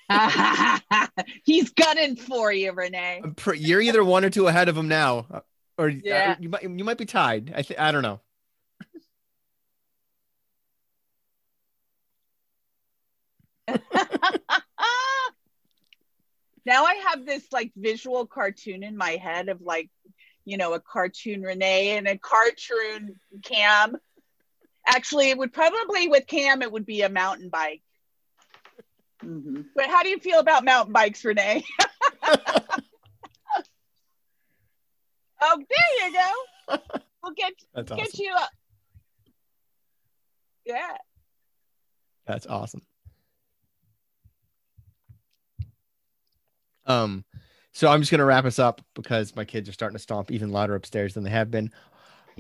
He's 1.43 1.70
gunning 1.72 2.15
for 2.15 2.52
you, 2.52 2.72
Renee. 2.72 3.22
Pre- 3.36 3.60
you're 3.60 3.82
either 3.82 4.04
one 4.04 4.24
or 4.26 4.30
two 4.30 4.48
ahead 4.48 4.70
of 4.70 4.78
him 4.78 4.88
now, 4.88 5.26
uh, 5.32 5.39
or 5.78 5.89
Yeah. 5.89 6.36
uh, 6.38 6.41
you 6.41 6.50
might 6.50 6.63
you 6.63 6.84
might 6.84 6.98
be 6.98 7.06
tied. 7.06 7.54
I 7.56 7.62
th- 7.62 7.80
I 7.80 7.91
don't 7.91 8.04
know. 8.04 8.20
now 16.65 16.86
I 16.86 16.96
have 17.10 17.26
this 17.26 17.43
like 17.52 17.72
visual 17.76 18.26
cartoon 18.26 18.84
in 18.84 18.96
my 18.98 19.12
head 19.12 19.50
of 19.50 19.62
like, 19.62 19.89
you 20.46 20.58
know, 20.58 20.74
a 20.74 20.80
cartoon 20.80 21.41
Renee 21.41 21.98
and 21.98 22.08
a 22.08 22.17
cartoon 22.17 23.20
Cam. 23.43 23.98
Actually, 24.88 25.30
it 25.30 25.38
would 25.38 25.52
probably 25.52 26.08
with 26.08 26.28
Cam, 26.28 26.62
it 26.62 26.72
would 26.72 26.86
be 26.86 27.02
a 27.02 27.10
mountain 27.10 27.50
bike. 27.50 27.82
Mhm. 29.23 29.65
But 29.75 29.86
how 29.88 30.03
do 30.03 30.10
you 30.10 30.19
feel 30.19 30.39
about 30.39 30.63
mountain 30.63 30.93
bikes, 30.93 31.23
Renee? 31.25 31.63
oh, 35.41 35.58
there 35.69 36.08
you 36.08 36.13
go. 36.13 36.80
We'll 37.23 37.34
get 37.34 37.53
That's 37.73 37.89
get 37.91 37.99
awesome. 37.99 38.19
you. 38.23 38.34
Up. 38.36 38.49
Yeah. 40.65 40.97
That's 42.25 42.45
awesome. 42.45 42.82
Um, 46.86 47.23
so 47.71 47.88
I'm 47.89 48.01
just 48.01 48.12
gonna 48.12 48.25
wrap 48.25 48.45
us 48.45 48.60
up 48.60 48.82
because 48.93 49.36
my 49.36 49.45
kids 49.45 49.67
are 49.69 49.73
starting 49.73 49.95
to 49.97 50.01
stomp 50.01 50.32
even 50.32 50.51
louder 50.51 50.75
upstairs 50.75 51.13
than 51.13 51.23
they 51.23 51.30
have 51.30 51.51
been. 51.51 51.71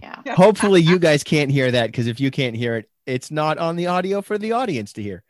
Yeah. 0.01 0.21
Hopefully, 0.35 0.81
you 0.81 0.99
guys 1.07 1.23
can't 1.23 1.51
hear 1.51 1.71
that 1.71 1.87
because 1.87 2.07
if 2.07 2.19
you 2.19 2.31
can't 2.31 2.55
hear 2.55 2.75
it, 2.77 2.89
it's 3.05 3.31
not 3.31 3.57
on 3.57 3.75
the 3.75 3.87
audio 3.87 4.21
for 4.21 4.37
the 4.37 4.51
audience 4.53 4.93
to 4.93 5.03
hear. 5.03 5.23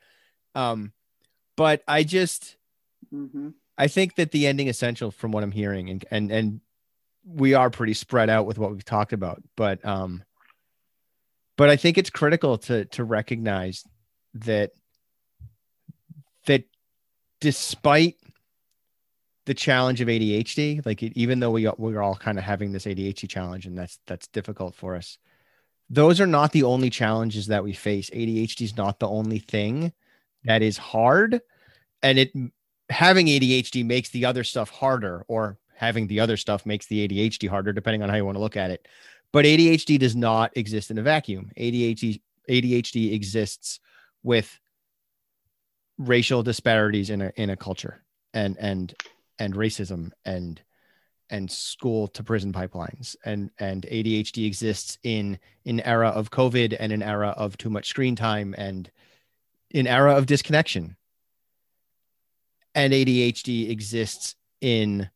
Um, 0.55 0.91
but 1.57 1.81
I 1.87 2.03
just 2.03 2.55
hmm 3.11 3.49
I 3.77 3.87
think 3.87 4.15
that 4.15 4.31
the 4.31 4.47
ending 4.47 4.69
essential 4.69 5.11
from 5.11 5.31
what 5.31 5.43
I'm 5.43 5.51
hearing 5.51 5.89
and 5.89 6.05
and 6.09 6.31
and 6.31 6.61
we 7.25 7.53
are 7.53 7.69
pretty 7.69 7.93
spread 7.93 8.29
out 8.29 8.45
with 8.45 8.57
what 8.57 8.71
we've 8.71 8.85
talked 8.85 9.11
about, 9.11 9.43
but 9.57 9.85
um 9.85 10.23
but 11.57 11.69
I 11.69 11.75
think 11.75 11.97
it's 11.97 12.09
critical 12.09 12.57
to 12.59 12.85
to 12.85 13.03
recognize 13.03 13.83
that 14.35 14.71
that 16.45 16.63
despite 17.41 18.15
the 19.45 19.53
challenge 19.53 20.01
of 20.01 20.07
ADHD, 20.07 20.85
like 20.85 21.03
it, 21.03 21.13
even 21.15 21.39
though 21.39 21.51
we 21.51 21.69
we're 21.77 22.01
all 22.01 22.15
kind 22.15 22.37
of 22.37 22.43
having 22.43 22.71
this 22.71 22.85
ADHD 22.85 23.29
challenge 23.29 23.65
and 23.65 23.77
that's 23.77 23.99
that's 24.07 24.27
difficult 24.27 24.75
for 24.75 24.95
us, 24.95 25.17
those 25.89 26.19
are 26.19 26.27
not 26.27 26.51
the 26.51 26.63
only 26.63 26.89
challenges 26.89 27.47
that 27.47 27.63
we 27.63 27.73
face. 27.73 28.09
ADHD 28.09 28.61
is 28.61 28.77
not 28.77 28.99
the 28.99 29.07
only 29.07 29.39
thing 29.39 29.93
that 30.47 30.61
is 30.61 30.77
hard, 30.77 31.41
and 32.01 32.17
it 32.17 32.31
having 32.89 33.27
ADHD 33.27 33.85
makes 33.85 34.09
the 34.09 34.25
other 34.25 34.43
stuff 34.43 34.69
harder, 34.69 35.23
or 35.27 35.57
having 35.75 36.07
the 36.07 36.21
other 36.21 36.37
stuff 36.37 36.65
makes 36.65 36.87
the 36.87 37.07
ADHD 37.07 37.47
harder, 37.47 37.73
depending 37.73 38.01
on 38.01 38.09
how 38.09 38.15
you 38.15 38.25
want 38.25 38.37
to 38.37 38.41
look 38.41 38.57
at 38.57 38.71
it. 38.71 38.87
But 39.31 39.45
ADHD 39.45 39.99
does 39.99 40.15
not 40.15 40.55
exist 40.55 40.89
in 40.89 40.97
a 40.97 41.03
vacuum. 41.03 41.51
ADHD 41.57 42.21
ADHD 42.49 43.13
exists 43.13 43.79
with 44.23 44.59
racial 45.97 46.43
disparities 46.43 47.09
in 47.09 47.21
a 47.21 47.31
in 47.35 47.49
a 47.49 47.57
culture 47.57 48.03
and 48.33 48.55
and 48.59 48.93
and 49.39 49.53
racism 49.53 50.11
and 50.25 50.61
and 51.29 51.51
school 51.51 52.07
to 52.07 52.23
prison 52.23 52.53
pipelines 52.53 53.15
and 53.25 53.49
and 53.59 53.83
ADHD 53.83 54.45
exists 54.45 54.97
in 55.03 55.37
an 55.65 55.81
era 55.81 56.09
of 56.09 56.31
COVID 56.31 56.77
and 56.79 56.93
an 56.93 57.03
era 57.03 57.29
of 57.29 57.57
too 57.57 57.69
much 57.69 57.89
screen 57.89 58.15
time 58.15 58.55
and 58.57 58.89
an 59.73 59.87
era 59.87 60.15
of 60.15 60.25
disconnection 60.25 60.95
and 62.77 62.93
ADHD 62.93 63.69
exists 63.69 64.35
in 64.61 65.09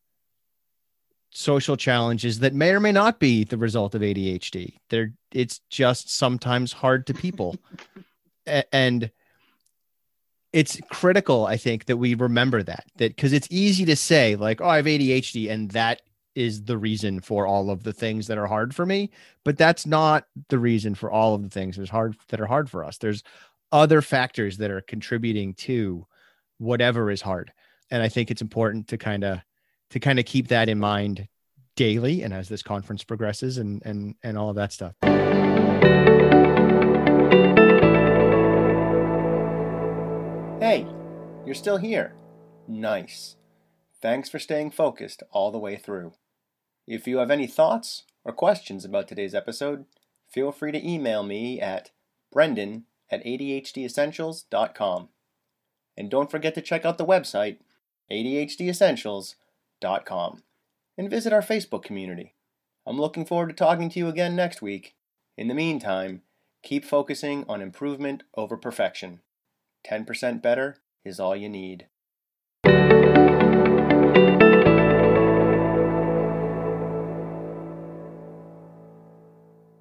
social 1.30 1.78
challenges 1.78 2.40
that 2.40 2.54
may 2.54 2.72
or 2.72 2.80
may 2.80 2.92
not 2.92 3.20
be 3.20 3.44
the 3.44 3.58
result 3.58 3.96
of 3.96 4.02
ADHD. 4.02 4.74
They're 4.90 5.14
it's 5.32 5.62
just 5.70 6.14
sometimes 6.14 6.74
hard 6.74 7.08
to 7.08 7.14
people. 7.14 7.56
A- 8.48 8.76
and 8.76 9.12
it's 10.52 10.80
critical, 10.90 11.46
I 11.46 11.58
think, 11.58 11.86
that 11.86 11.98
we 11.98 12.16
remember 12.16 12.64
that. 12.64 12.86
That 12.98 13.16
because 13.16 13.32
it's 13.32 13.48
easy 13.52 13.86
to 13.86 13.96
say, 13.96 14.36
like, 14.36 14.60
oh, 14.60 14.68
I 14.68 14.78
have 14.78 14.86
ADHD, 14.86 15.50
and 15.50 15.70
that 15.72 16.02
is 16.34 16.64
the 16.64 16.78
reason 16.78 17.20
for 17.20 17.46
all 17.46 17.70
of 17.70 17.84
the 17.84 17.94
things 17.94 18.28
that 18.28 18.38
are 18.40 18.48
hard 18.48 18.74
for 18.74 18.86
me. 18.86 19.12
But 19.46 19.58
that's 19.58 19.86
not 19.86 20.26
the 20.50 20.58
reason 20.58 20.96
for 20.96 21.12
all 21.12 21.36
of 21.36 21.44
the 21.44 21.50
things 21.50 21.78
that's 21.78 21.90
hard 21.90 22.18
that 22.30 22.42
are 22.42 22.48
hard 22.48 22.70
for 22.70 22.84
us. 22.84 22.98
There's 22.98 23.24
other 23.72 24.02
factors 24.02 24.58
that 24.58 24.72
are 24.72 24.82
contributing 24.82 25.54
to 25.54 26.06
whatever 26.58 27.10
is 27.10 27.22
hard. 27.22 27.52
And 27.90 28.04
I 28.04 28.10
think 28.10 28.32
it's 28.32 28.42
important 28.42 28.88
to 28.90 28.98
kind 28.98 29.24
of 29.24 29.40
to 29.92 30.00
kind 30.00 30.20
of 30.20 30.26
keep 30.26 30.48
that 30.50 30.70
in 30.70 30.80
mind 30.80 31.28
daily 31.76 32.22
and 32.22 32.34
as 32.34 32.48
this 32.50 32.64
conference 32.64 33.04
progresses 33.04 33.58
and 33.58 33.82
and 33.86 34.16
and 34.24 34.38
all 34.38 34.50
of 34.50 34.56
that 34.56 34.72
stuff. 34.72 34.94
Hey, 40.62 40.86
you're 41.46 41.56
still 41.56 41.78
here. 41.78 42.14
Nice. 42.68 43.36
Thanks 44.02 44.30
for 44.30 44.40
staying 44.40 44.72
focused 44.72 45.24
all 45.32 45.52
the 45.52 45.60
way 45.60 45.76
through. 45.76 46.14
If 46.88 47.08
you 47.08 47.18
have 47.18 47.32
any 47.32 47.48
thoughts 47.48 48.04
or 48.24 48.32
questions 48.32 48.86
about 48.86 49.08
today's 49.08 49.36
episode, 49.36 49.86
feel 50.30 50.52
free 50.52 50.72
to 50.72 50.88
email 50.88 51.24
me 51.24 51.60
at 51.60 51.92
brendan 52.32 52.86
at 53.12 53.24
adhdessentials.com. 53.26 55.10
And 55.98 56.10
don't 56.10 56.32
forget 56.32 56.56
to 56.56 56.62
check 56.62 56.86
out 56.86 56.98
the 56.98 57.06
website, 57.06 57.58
adhdessentials.com, 58.12 60.44
and 60.98 61.10
visit 61.10 61.34
our 61.34 61.42
Facebook 61.42 61.84
community. 61.84 62.34
I'm 62.88 63.00
looking 63.00 63.26
forward 63.26 63.50
to 63.50 63.54
talking 63.54 63.90
to 63.90 64.00
you 64.00 64.08
again 64.08 64.36
next 64.36 64.62
week. 64.62 64.96
In 65.38 65.48
the 65.48 65.54
meantime, 65.54 66.22
keep 66.64 66.86
focusing 66.86 67.46
on 67.48 67.62
improvement 67.62 68.24
over 68.36 68.58
perfection. 68.58 69.22
10% 69.88 70.42
better 70.42 70.78
is 71.04 71.20
all 71.20 71.36
you 71.36 71.50
need. 71.50 71.88